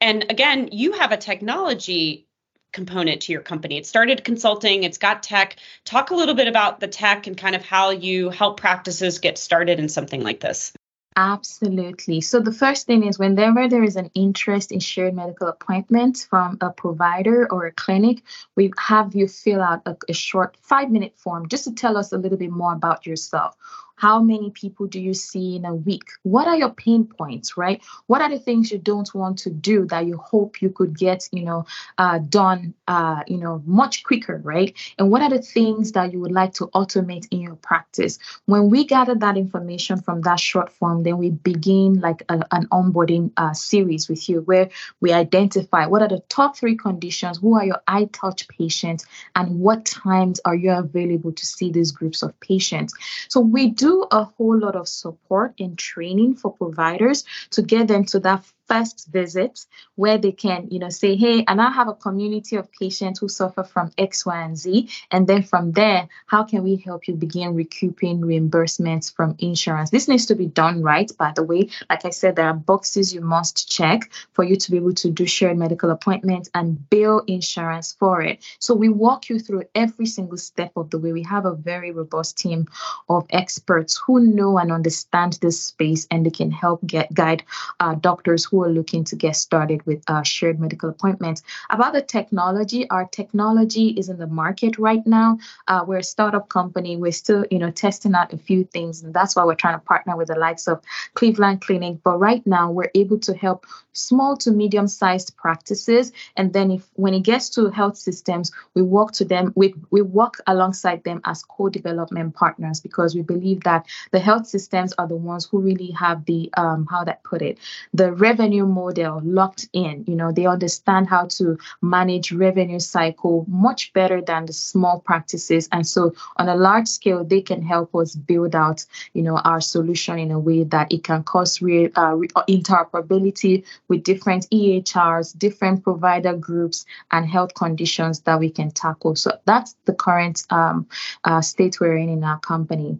And 0.00 0.26
again 0.30 0.68
you 0.72 0.92
have 0.92 1.12
a 1.12 1.16
technology 1.16 2.26
component 2.72 3.22
to 3.22 3.32
your 3.32 3.40
company. 3.40 3.78
It 3.78 3.86
started 3.86 4.24
consulting 4.24 4.84
it's 4.84 4.98
got 4.98 5.22
tech. 5.22 5.56
Talk 5.84 6.10
a 6.10 6.14
little 6.14 6.34
bit 6.34 6.48
about 6.48 6.80
the 6.80 6.88
tech 6.88 7.26
and 7.26 7.36
kind 7.36 7.56
of 7.56 7.64
how 7.64 7.90
you 7.90 8.28
help 8.28 8.60
practices 8.60 9.18
get 9.18 9.38
started 9.38 9.78
in 9.78 9.88
something 9.88 10.22
like 10.22 10.40
this 10.40 10.72
Absolutely. 11.16 12.20
So 12.20 12.40
the 12.40 12.52
first 12.52 12.86
thing 12.86 13.04
is 13.04 13.18
whenever 13.18 13.68
there 13.68 13.82
is 13.82 13.96
an 13.96 14.10
interest 14.14 14.70
in 14.70 14.80
shared 14.80 15.14
medical 15.14 15.48
appointments 15.48 16.24
from 16.24 16.58
a 16.60 16.70
provider 16.70 17.50
or 17.50 17.66
a 17.66 17.72
clinic, 17.72 18.22
we 18.54 18.70
have 18.78 19.14
you 19.14 19.26
fill 19.26 19.62
out 19.62 19.80
a, 19.86 19.96
a 20.08 20.12
short 20.12 20.56
five 20.60 20.90
minute 20.90 21.14
form 21.16 21.48
just 21.48 21.64
to 21.64 21.74
tell 21.74 21.96
us 21.96 22.12
a 22.12 22.18
little 22.18 22.38
bit 22.38 22.50
more 22.50 22.74
about 22.74 23.06
yourself. 23.06 23.56
How 23.96 24.22
many 24.22 24.50
people 24.50 24.86
do 24.86 25.00
you 25.00 25.14
see 25.14 25.56
in 25.56 25.64
a 25.64 25.74
week? 25.74 26.04
What 26.22 26.46
are 26.46 26.56
your 26.56 26.70
pain 26.70 27.06
points, 27.06 27.56
right? 27.56 27.82
What 28.06 28.20
are 28.20 28.28
the 28.28 28.38
things 28.38 28.70
you 28.70 28.78
don't 28.78 29.12
want 29.14 29.38
to 29.38 29.50
do 29.50 29.86
that 29.86 30.04
you 30.06 30.18
hope 30.18 30.60
you 30.60 30.68
could 30.68 30.98
get, 30.98 31.28
you 31.32 31.44
know, 31.44 31.64
uh, 31.96 32.18
done, 32.18 32.74
uh, 32.86 33.22
you 33.26 33.38
know, 33.38 33.62
much 33.64 34.04
quicker, 34.04 34.38
right? 34.44 34.76
And 34.98 35.10
what 35.10 35.22
are 35.22 35.30
the 35.30 35.40
things 35.40 35.92
that 35.92 36.12
you 36.12 36.20
would 36.20 36.32
like 36.32 36.52
to 36.54 36.66
automate 36.68 37.26
in 37.30 37.40
your 37.40 37.56
practice? 37.56 38.18
When 38.44 38.68
we 38.68 38.84
gather 38.84 39.14
that 39.14 39.38
information 39.38 40.02
from 40.02 40.20
that 40.22 40.40
short 40.40 40.70
form, 40.70 41.02
then 41.02 41.16
we 41.16 41.30
begin 41.30 42.00
like 42.00 42.22
a, 42.28 42.44
an 42.52 42.66
onboarding 42.68 43.32
uh, 43.38 43.54
series 43.54 44.10
with 44.10 44.28
you 44.28 44.42
where 44.42 44.68
we 45.00 45.14
identify 45.14 45.86
what 45.86 46.02
are 46.02 46.08
the 46.08 46.22
top 46.28 46.56
three 46.56 46.76
conditions, 46.76 47.38
who 47.38 47.54
are 47.56 47.64
your 47.64 47.80
high 47.88 48.08
touch 48.12 48.46
patients, 48.48 49.06
and 49.34 49.58
what 49.58 49.86
times 49.86 50.38
are 50.44 50.54
you 50.54 50.70
available 50.70 51.32
to 51.32 51.46
see 51.46 51.70
these 51.70 51.92
groups 51.92 52.22
of 52.22 52.38
patients. 52.40 52.92
So 53.28 53.40
we 53.40 53.70
do 53.70 53.85
do 53.86 54.04
a 54.10 54.24
whole 54.24 54.58
lot 54.58 54.74
of 54.74 54.88
support 54.88 55.54
and 55.60 55.78
training 55.78 56.34
for 56.34 56.52
providers 56.52 57.24
to 57.50 57.62
get 57.62 57.86
them 57.86 58.04
to 58.04 58.18
that 58.20 58.44
first 58.68 59.08
visit 59.10 59.66
where 59.94 60.18
they 60.18 60.32
can, 60.32 60.68
you 60.70 60.78
know, 60.78 60.88
say, 60.88 61.16
hey, 61.16 61.44
and 61.46 61.60
I 61.60 61.70
have 61.70 61.88
a 61.88 61.94
community 61.94 62.56
of 62.56 62.70
patients 62.72 63.18
who 63.18 63.28
suffer 63.28 63.64
from 63.64 63.92
X, 63.98 64.26
Y, 64.26 64.42
and 64.42 64.56
Z. 64.56 64.88
And 65.10 65.26
then 65.26 65.42
from 65.42 65.72
there, 65.72 66.08
how 66.26 66.44
can 66.44 66.62
we 66.62 66.76
help 66.76 67.08
you 67.08 67.14
begin 67.14 67.54
recouping 67.54 68.20
reimbursements 68.20 69.14
from 69.14 69.36
insurance? 69.38 69.90
This 69.90 70.08
needs 70.08 70.26
to 70.26 70.34
be 70.34 70.46
done 70.46 70.82
right, 70.82 71.10
by 71.18 71.32
the 71.34 71.42
way. 71.42 71.70
Like 71.88 72.04
I 72.04 72.10
said, 72.10 72.36
there 72.36 72.48
are 72.48 72.54
boxes 72.54 73.14
you 73.14 73.20
must 73.20 73.70
check 73.70 74.10
for 74.32 74.44
you 74.44 74.56
to 74.56 74.70
be 74.70 74.76
able 74.76 74.94
to 74.94 75.10
do 75.10 75.26
shared 75.26 75.56
medical 75.56 75.90
appointments 75.90 76.50
and 76.54 76.88
bill 76.90 77.20
insurance 77.26 77.96
for 77.98 78.22
it. 78.22 78.44
So 78.58 78.74
we 78.74 78.88
walk 78.88 79.28
you 79.28 79.38
through 79.38 79.64
every 79.74 80.06
single 80.06 80.38
step 80.38 80.72
of 80.76 80.90
the 80.90 80.98
way. 80.98 81.12
We 81.12 81.22
have 81.22 81.46
a 81.46 81.54
very 81.54 81.90
robust 81.90 82.38
team 82.38 82.66
of 83.08 83.26
experts 83.30 83.96
who 83.96 84.20
know 84.20 84.58
and 84.58 84.72
understand 84.72 85.38
this 85.40 85.60
space 85.60 86.06
and 86.10 86.24
they 86.26 86.30
can 86.30 86.50
help 86.50 86.84
get 86.86 87.12
guide 87.14 87.44
uh, 87.80 87.94
doctors 87.94 88.44
who 88.44 88.55
who 88.56 88.64
are 88.64 88.70
looking 88.70 89.04
to 89.04 89.16
get 89.16 89.36
started 89.36 89.84
with 89.84 90.02
uh, 90.08 90.22
shared 90.22 90.58
medical 90.58 90.88
appointments. 90.88 91.42
About 91.68 91.92
the 91.92 92.00
technology, 92.00 92.88
our 92.88 93.04
technology 93.04 93.88
is 93.88 94.08
in 94.08 94.16
the 94.16 94.26
market 94.26 94.78
right 94.78 95.06
now. 95.06 95.38
Uh, 95.68 95.84
we're 95.86 95.98
a 95.98 96.02
startup 96.02 96.48
company. 96.48 96.96
We're 96.96 97.12
still, 97.12 97.44
you 97.50 97.58
know, 97.58 97.70
testing 97.70 98.14
out 98.14 98.32
a 98.32 98.38
few 98.38 98.64
things, 98.64 99.02
and 99.02 99.12
that's 99.12 99.36
why 99.36 99.44
we're 99.44 99.56
trying 99.56 99.78
to 99.78 99.84
partner 99.84 100.16
with 100.16 100.28
the 100.28 100.38
likes 100.38 100.66
of 100.68 100.80
Cleveland 101.12 101.60
Clinic. 101.60 101.98
But 102.02 102.18
right 102.18 102.46
now, 102.46 102.70
we're 102.70 102.90
able 102.94 103.18
to 103.18 103.34
help 103.34 103.66
small 103.96 104.36
to 104.38 104.50
medium-sized 104.50 105.36
practices, 105.36 106.12
and 106.36 106.52
then 106.52 106.70
if 106.70 106.88
when 106.94 107.14
it 107.14 107.22
gets 107.22 107.48
to 107.50 107.70
health 107.70 107.96
systems, 107.96 108.52
we 108.74 108.82
work 108.82 109.12
to 109.12 109.24
them. 109.24 109.52
We 109.56 109.74
we 109.90 110.02
work 110.02 110.40
alongside 110.46 111.04
them 111.04 111.20
as 111.24 111.42
co-development 111.42 112.34
partners 112.34 112.80
because 112.80 113.14
we 113.14 113.22
believe 113.22 113.62
that 113.64 113.86
the 114.12 114.18
health 114.18 114.46
systems 114.46 114.92
are 114.98 115.08
the 115.08 115.16
ones 115.16 115.46
who 115.46 115.60
really 115.60 115.90
have 115.92 116.24
the 116.26 116.50
um, 116.56 116.86
how 116.90 117.04
that 117.04 117.22
put 117.24 117.42
it, 117.42 117.58
the 117.92 118.12
revenue 118.12 118.66
model 118.66 119.20
locked 119.24 119.68
in. 119.72 120.04
You 120.06 120.16
know, 120.16 120.32
they 120.32 120.46
understand 120.46 121.08
how 121.08 121.26
to 121.38 121.58
manage 121.82 122.32
revenue 122.32 122.80
cycle 122.80 123.44
much 123.48 123.92
better 123.92 124.20
than 124.20 124.46
the 124.46 124.52
small 124.52 125.00
practices. 125.00 125.68
And 125.72 125.86
so 125.86 126.14
on 126.36 126.48
a 126.48 126.56
large 126.56 126.88
scale, 126.88 127.24
they 127.24 127.40
can 127.40 127.62
help 127.62 127.94
us 127.94 128.14
build 128.14 128.54
out, 128.54 128.84
you 129.14 129.22
know, 129.22 129.38
our 129.38 129.60
solution 129.60 130.18
in 130.18 130.30
a 130.30 130.38
way 130.38 130.64
that 130.64 130.92
it 130.92 131.04
can 131.04 131.22
cause 131.22 131.62
real 131.62 131.90
uh, 131.96 132.16
interoperability 132.48 133.64
with 133.88 134.02
different 134.02 134.48
EHRs, 134.50 135.36
different 135.38 135.82
provider 135.82 136.34
groups, 136.34 136.84
and 137.10 137.28
health 137.28 137.54
conditions 137.54 138.20
that 138.20 138.38
we 138.38 138.50
can 138.50 138.70
tackle. 138.70 139.16
So 139.16 139.38
that's 139.44 139.76
the 139.84 139.94
current 139.94 140.42
um, 140.50 140.88
uh, 141.24 141.40
state 141.40 141.80
we're 141.80 141.96
in 141.96 142.08
in 142.08 142.24
our 142.24 142.38
company. 142.38 142.98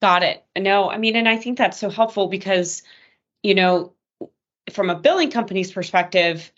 Got 0.00 0.24
it. 0.24 0.44
No, 0.58 0.90
I 0.90 0.98
mean, 0.98 1.16
and 1.16 1.28
I 1.28 1.36
think 1.36 1.58
that's 1.58 1.78
so 1.78 1.88
helpful 1.88 2.26
because, 2.26 2.82
you 3.42 3.54
know, 3.54 3.92
from 4.72 4.90
a 4.90 4.96
billing 4.96 5.30
company's 5.30 5.70
perspective, 5.70 6.50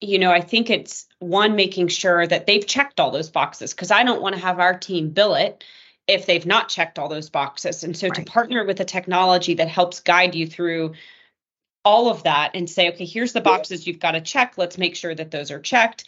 you 0.00 0.18
know, 0.18 0.30
I 0.30 0.40
think 0.40 0.70
it's 0.70 1.06
one 1.18 1.56
making 1.56 1.88
sure 1.88 2.26
that 2.26 2.46
they've 2.46 2.66
checked 2.66 3.00
all 3.00 3.10
those 3.10 3.30
boxes 3.30 3.72
because 3.72 3.90
I 3.90 4.04
don't 4.04 4.22
want 4.22 4.34
to 4.34 4.40
have 4.40 4.60
our 4.60 4.78
team 4.78 5.10
bill 5.10 5.34
it 5.34 5.64
if 6.06 6.26
they've 6.26 6.46
not 6.46 6.68
checked 6.68 6.98
all 6.98 7.08
those 7.08 7.30
boxes. 7.30 7.82
And 7.84 7.96
so 7.96 8.08
right. 8.08 8.14
to 8.16 8.30
partner 8.30 8.64
with 8.64 8.80
a 8.80 8.84
technology 8.84 9.54
that 9.54 9.68
helps 9.68 10.00
guide 10.00 10.34
you 10.34 10.46
through 10.46 10.92
all 11.84 12.08
of 12.08 12.22
that 12.22 12.52
and 12.54 12.68
say, 12.68 12.90
okay, 12.90 13.04
here's 13.04 13.32
the 13.32 13.40
boxes 13.40 13.86
you've 13.86 14.00
got 14.00 14.12
to 14.12 14.20
check. 14.20 14.54
Let's 14.56 14.78
make 14.78 14.96
sure 14.96 15.14
that 15.14 15.30
those 15.30 15.50
are 15.50 15.60
checked. 15.60 16.04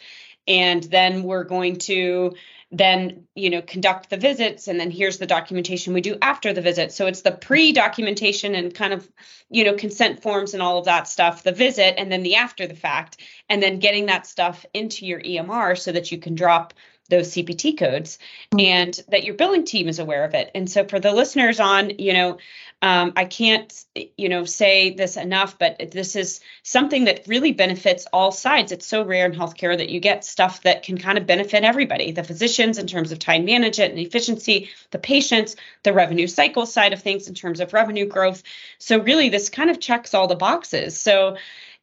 And 0.47 0.83
then 0.83 1.23
we're 1.23 1.43
going 1.43 1.77
to 1.79 2.33
then 2.71 3.25
you 3.33 3.49
know 3.49 3.61
conduct 3.61 4.09
the 4.09 4.17
visits 4.17 4.67
and 4.67 4.77
then 4.79 4.91
here's 4.91 5.19
the 5.19 5.25
documentation 5.25 5.93
we 5.93 6.01
do 6.01 6.17
after 6.21 6.51
the 6.51 6.61
visit 6.61 6.91
so 6.91 7.07
it's 7.07 7.21
the 7.21 7.31
pre-documentation 7.31 8.55
and 8.55 8.73
kind 8.73 8.91
of 8.91 9.09
you 9.49 9.63
know 9.63 9.73
consent 9.73 10.21
forms 10.21 10.53
and 10.53 10.61
all 10.61 10.77
of 10.77 10.85
that 10.85 11.07
stuff 11.07 11.43
the 11.43 11.51
visit 11.53 11.97
and 11.97 12.11
then 12.11 12.23
the 12.23 12.35
after 12.35 12.67
the 12.67 12.75
fact 12.75 13.21
and 13.47 13.63
then 13.63 13.79
getting 13.79 14.07
that 14.07 14.27
stuff 14.27 14.65
into 14.73 15.05
your 15.05 15.21
emr 15.21 15.77
so 15.77 15.93
that 15.93 16.11
you 16.11 16.17
can 16.17 16.35
drop 16.35 16.73
those 17.09 17.29
CPT 17.29 17.77
codes 17.77 18.19
and 18.57 18.99
that 19.09 19.23
your 19.23 19.35
billing 19.35 19.65
team 19.65 19.87
is 19.87 19.99
aware 19.99 20.23
of 20.23 20.33
it. 20.33 20.51
And 20.53 20.69
so 20.69 20.85
for 20.85 20.99
the 20.99 21.13
listeners 21.13 21.59
on, 21.59 21.91
you 21.99 22.13
know, 22.13 22.37
um, 22.81 23.13
I 23.15 23.25
can't, 23.25 23.73
you 24.17 24.29
know, 24.29 24.45
say 24.45 24.91
this 24.93 25.17
enough, 25.17 25.57
but 25.57 25.91
this 25.91 26.15
is 26.15 26.41
something 26.61 27.05
that 27.05 27.25
really 27.25 27.51
benefits 27.51 28.05
all 28.13 28.31
sides. 28.31 28.71
It's 28.71 28.85
so 28.85 29.03
rare 29.03 29.25
in 29.25 29.33
healthcare 29.33 29.75
that 29.75 29.89
you 29.89 29.99
get 29.99 30.23
stuff 30.23 30.61
that 30.61 30.83
can 30.83 30.99
kind 30.99 31.17
of 31.17 31.25
benefit 31.25 31.63
everybody 31.63 32.11
the 32.11 32.23
physicians 32.23 32.77
in 32.77 32.85
terms 32.85 33.11
of 33.11 33.17
time 33.17 33.45
management 33.45 33.93
and 33.93 33.99
efficiency, 33.99 34.69
the 34.91 34.99
patients, 34.99 35.55
the 35.83 35.93
revenue 35.93 36.27
cycle 36.27 36.67
side 36.67 36.93
of 36.93 37.01
things 37.01 37.27
in 37.27 37.33
terms 37.33 37.59
of 37.59 37.73
revenue 37.73 38.05
growth. 38.05 38.43
So, 38.77 38.99
really, 38.99 39.29
this 39.29 39.49
kind 39.49 39.71
of 39.71 39.79
checks 39.79 40.13
all 40.13 40.27
the 40.27 40.35
boxes. 40.35 40.99
So, 40.99 41.37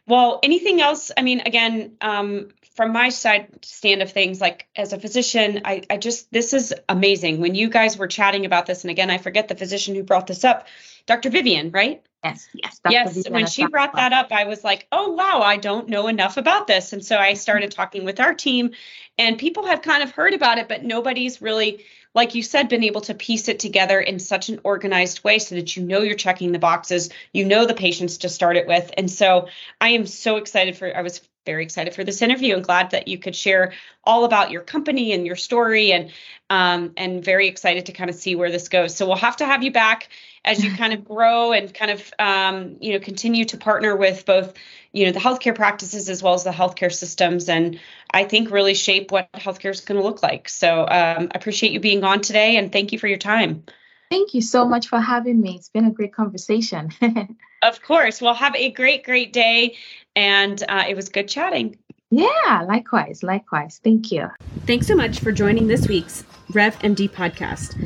well, 0.06 0.40
anything 0.42 0.80
else? 0.80 1.12
I 1.16 1.22
mean, 1.22 1.42
again, 1.46 1.96
um, 2.00 2.48
from 2.74 2.92
my 2.92 3.10
side 3.10 3.64
stand 3.64 4.02
of 4.02 4.12
things, 4.12 4.40
like 4.40 4.66
as 4.76 4.92
a 4.92 4.98
physician, 4.98 5.62
I, 5.64 5.82
I 5.90 5.96
just, 5.98 6.30
this 6.32 6.52
is 6.52 6.74
amazing. 6.88 7.40
When 7.40 7.54
you 7.54 7.68
guys 7.68 7.98
were 7.98 8.06
chatting 8.06 8.46
about 8.46 8.66
this, 8.66 8.84
and 8.84 8.90
again, 8.90 9.10
I 9.10 9.18
forget 9.18 9.48
the 9.48 9.54
physician 9.54 9.94
who 9.94 10.02
brought 10.02 10.26
this 10.26 10.44
up, 10.44 10.66
Dr. 11.06 11.30
Vivian, 11.30 11.70
right? 11.70 12.02
Yes, 12.24 12.48
yes. 12.54 12.78
Dr. 12.78 12.92
Yes, 12.92 13.14
Vivian 13.14 13.34
when 13.34 13.46
she 13.46 13.66
brought 13.66 13.94
that 13.94 14.12
up, 14.12 14.32
I 14.32 14.44
was 14.44 14.64
like, 14.64 14.86
oh, 14.90 15.12
wow, 15.12 15.40
I 15.42 15.56
don't 15.56 15.88
know 15.88 16.08
enough 16.08 16.36
about 16.36 16.66
this. 16.66 16.92
And 16.92 17.04
so 17.04 17.16
I 17.16 17.34
started 17.34 17.72
talking 17.72 18.04
with 18.04 18.20
our 18.20 18.34
team, 18.34 18.70
and 19.18 19.38
people 19.38 19.66
have 19.66 19.82
kind 19.82 20.02
of 20.02 20.12
heard 20.12 20.32
about 20.32 20.58
it, 20.58 20.68
but 20.68 20.82
nobody's 20.82 21.42
really 21.42 21.84
like 22.14 22.34
you 22.34 22.42
said, 22.42 22.68
been 22.68 22.84
able 22.84 23.00
to 23.00 23.14
piece 23.14 23.48
it 23.48 23.58
together 23.58 23.98
in 23.98 24.18
such 24.18 24.50
an 24.50 24.60
organized 24.64 25.24
way 25.24 25.38
so 25.38 25.54
that 25.54 25.76
you 25.76 25.82
know 25.82 26.02
you're 26.02 26.14
checking 26.14 26.52
the 26.52 26.58
boxes, 26.58 27.08
you 27.32 27.44
know 27.44 27.64
the 27.64 27.74
patients 27.74 28.18
to 28.18 28.28
start 28.28 28.56
it 28.56 28.66
with. 28.66 28.90
And 28.96 29.10
so 29.10 29.48
I 29.80 29.90
am 29.90 30.06
so 30.06 30.36
excited 30.36 30.76
for, 30.76 30.94
I 30.94 31.00
was 31.00 31.22
very 31.44 31.64
excited 31.64 31.94
for 31.94 32.04
this 32.04 32.22
interview 32.22 32.54
and 32.54 32.64
glad 32.64 32.90
that 32.90 33.08
you 33.08 33.18
could 33.18 33.34
share 33.34 33.72
all 34.04 34.24
about 34.24 34.50
your 34.50 34.62
company 34.62 35.12
and 35.12 35.26
your 35.26 35.36
story 35.36 35.92
and 35.92 36.10
um, 36.50 36.92
and 36.96 37.24
very 37.24 37.48
excited 37.48 37.86
to 37.86 37.92
kind 37.92 38.10
of 38.10 38.16
see 38.16 38.36
where 38.36 38.50
this 38.50 38.68
goes. 38.68 38.94
So 38.94 39.06
we'll 39.06 39.16
have 39.16 39.38
to 39.38 39.46
have 39.46 39.62
you 39.62 39.72
back 39.72 40.08
as 40.44 40.62
you 40.62 40.70
kind 40.76 40.92
of 40.92 41.04
grow 41.04 41.52
and 41.52 41.72
kind 41.72 41.90
of 41.90 42.12
um, 42.18 42.76
you 42.80 42.92
know 42.92 43.00
continue 43.00 43.44
to 43.46 43.56
partner 43.56 43.96
with 43.96 44.24
both 44.26 44.54
you 44.92 45.06
know 45.06 45.12
the 45.12 45.20
healthcare 45.20 45.54
practices 45.54 46.08
as 46.08 46.22
well 46.22 46.34
as 46.34 46.44
the 46.44 46.50
healthcare 46.50 46.92
systems. 46.92 47.48
And 47.48 47.80
i 48.12 48.24
think 48.24 48.50
really 48.50 48.74
shape 48.74 49.10
what 49.10 49.32
healthcare 49.32 49.70
is 49.70 49.80
going 49.80 50.00
to 50.00 50.06
look 50.06 50.22
like. 50.22 50.48
So 50.48 50.82
um, 50.82 50.86
i 50.88 51.30
appreciate 51.34 51.72
you 51.72 51.80
being 51.80 52.04
on 52.04 52.20
today 52.20 52.56
and 52.56 52.70
thank 52.70 52.92
you 52.92 52.98
for 52.98 53.08
your 53.08 53.18
time. 53.18 53.64
Thank 54.10 54.34
you 54.34 54.42
so 54.42 54.66
much 54.66 54.88
for 54.88 55.00
having 55.00 55.40
me. 55.40 55.54
It's 55.56 55.70
been 55.70 55.86
a 55.86 55.90
great 55.90 56.14
conversation. 56.14 56.90
Of 57.62 57.80
course. 57.80 58.20
Well 58.20 58.34
have 58.34 58.56
a 58.56 58.72
great 58.72 59.04
great 59.04 59.32
day 59.32 59.76
and 60.16 60.62
uh, 60.68 60.84
it 60.88 60.96
was 60.96 61.08
good 61.08 61.28
chatting. 61.28 61.78
Yeah 62.10 62.62
likewise 62.66 63.22
likewise. 63.22 63.80
Thank 63.82 64.12
you. 64.12 64.28
Thanks 64.66 64.86
so 64.86 64.94
much 64.94 65.20
for 65.20 65.32
joining 65.32 65.66
this 65.66 65.88
week's 65.88 66.24
RevMD 66.50 67.10
podcast. 67.10 67.78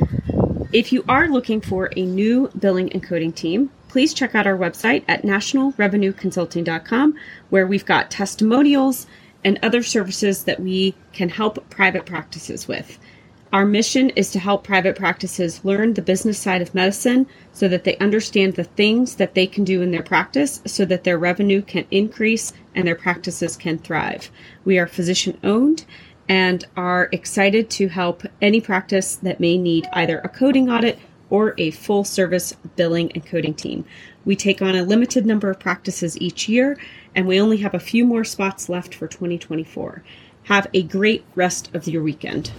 If 0.73 0.91
you 0.91 1.05
are 1.07 1.29
looking 1.29 1.61
for 1.61 1.89
a 1.95 2.05
new 2.05 2.49
billing 2.59 2.91
and 2.91 3.01
coding 3.01 3.31
team, 3.31 3.71
please 3.87 4.13
check 4.13 4.35
out 4.35 4.45
our 4.45 4.57
website 4.57 5.05
at 5.07 5.23
nationalrevenueconsulting.com, 5.23 7.15
where 7.49 7.65
we've 7.65 7.85
got 7.85 8.11
testimonials 8.11 9.07
and 9.45 9.57
other 9.63 9.81
services 9.81 10.43
that 10.43 10.59
we 10.59 10.93
can 11.13 11.29
help 11.29 11.69
private 11.69 12.05
practices 12.05 12.67
with. 12.67 12.99
Our 13.53 13.65
mission 13.65 14.09
is 14.09 14.31
to 14.31 14.39
help 14.39 14.65
private 14.65 14.97
practices 14.97 15.63
learn 15.63 15.93
the 15.93 16.01
business 16.01 16.37
side 16.37 16.61
of 16.61 16.75
medicine 16.75 17.27
so 17.53 17.69
that 17.69 17.85
they 17.85 17.97
understand 17.97 18.55
the 18.55 18.65
things 18.65 19.15
that 19.15 19.35
they 19.35 19.47
can 19.47 19.63
do 19.63 19.81
in 19.81 19.91
their 19.91 20.03
practice 20.03 20.61
so 20.65 20.83
that 20.83 21.05
their 21.05 21.17
revenue 21.17 21.61
can 21.61 21.85
increase 21.89 22.51
and 22.75 22.85
their 22.85 22.95
practices 22.95 23.55
can 23.55 23.77
thrive. 23.77 24.29
We 24.65 24.77
are 24.77 24.85
physician 24.85 25.37
owned 25.45 25.85
and 26.27 26.65
are 26.75 27.07
excited 27.13 27.69
to 27.69 27.87
help 27.87 28.23
any 28.41 28.59
practice 28.59 29.15
that 29.15 29.39
may 29.39 29.57
need 29.57 29.87
either 29.93 30.19
a 30.19 30.29
coding 30.29 30.69
audit 30.69 30.99
or 31.29 31.55
a 31.57 31.71
full 31.71 32.03
service 32.03 32.53
billing 32.75 33.13
and 33.13 33.25
coding 33.25 33.53
team. 33.53 33.85
We 34.25 34.35
take 34.35 34.61
on 34.61 34.75
a 34.75 34.83
limited 34.83 35.25
number 35.25 35.49
of 35.49 35.59
practices 35.59 36.19
each 36.19 36.49
year, 36.49 36.77
and 37.15 37.25
we 37.25 37.39
only 37.39 37.57
have 37.57 37.73
a 37.73 37.79
few 37.79 38.05
more 38.05 38.25
spots 38.25 38.67
left 38.67 38.93
for 38.93 39.07
2024. 39.07 40.03
Have 40.43 40.67
a 40.73 40.83
great 40.83 41.23
rest 41.35 41.73
of 41.73 41.87
your 41.87 42.03
weekend. 42.03 42.51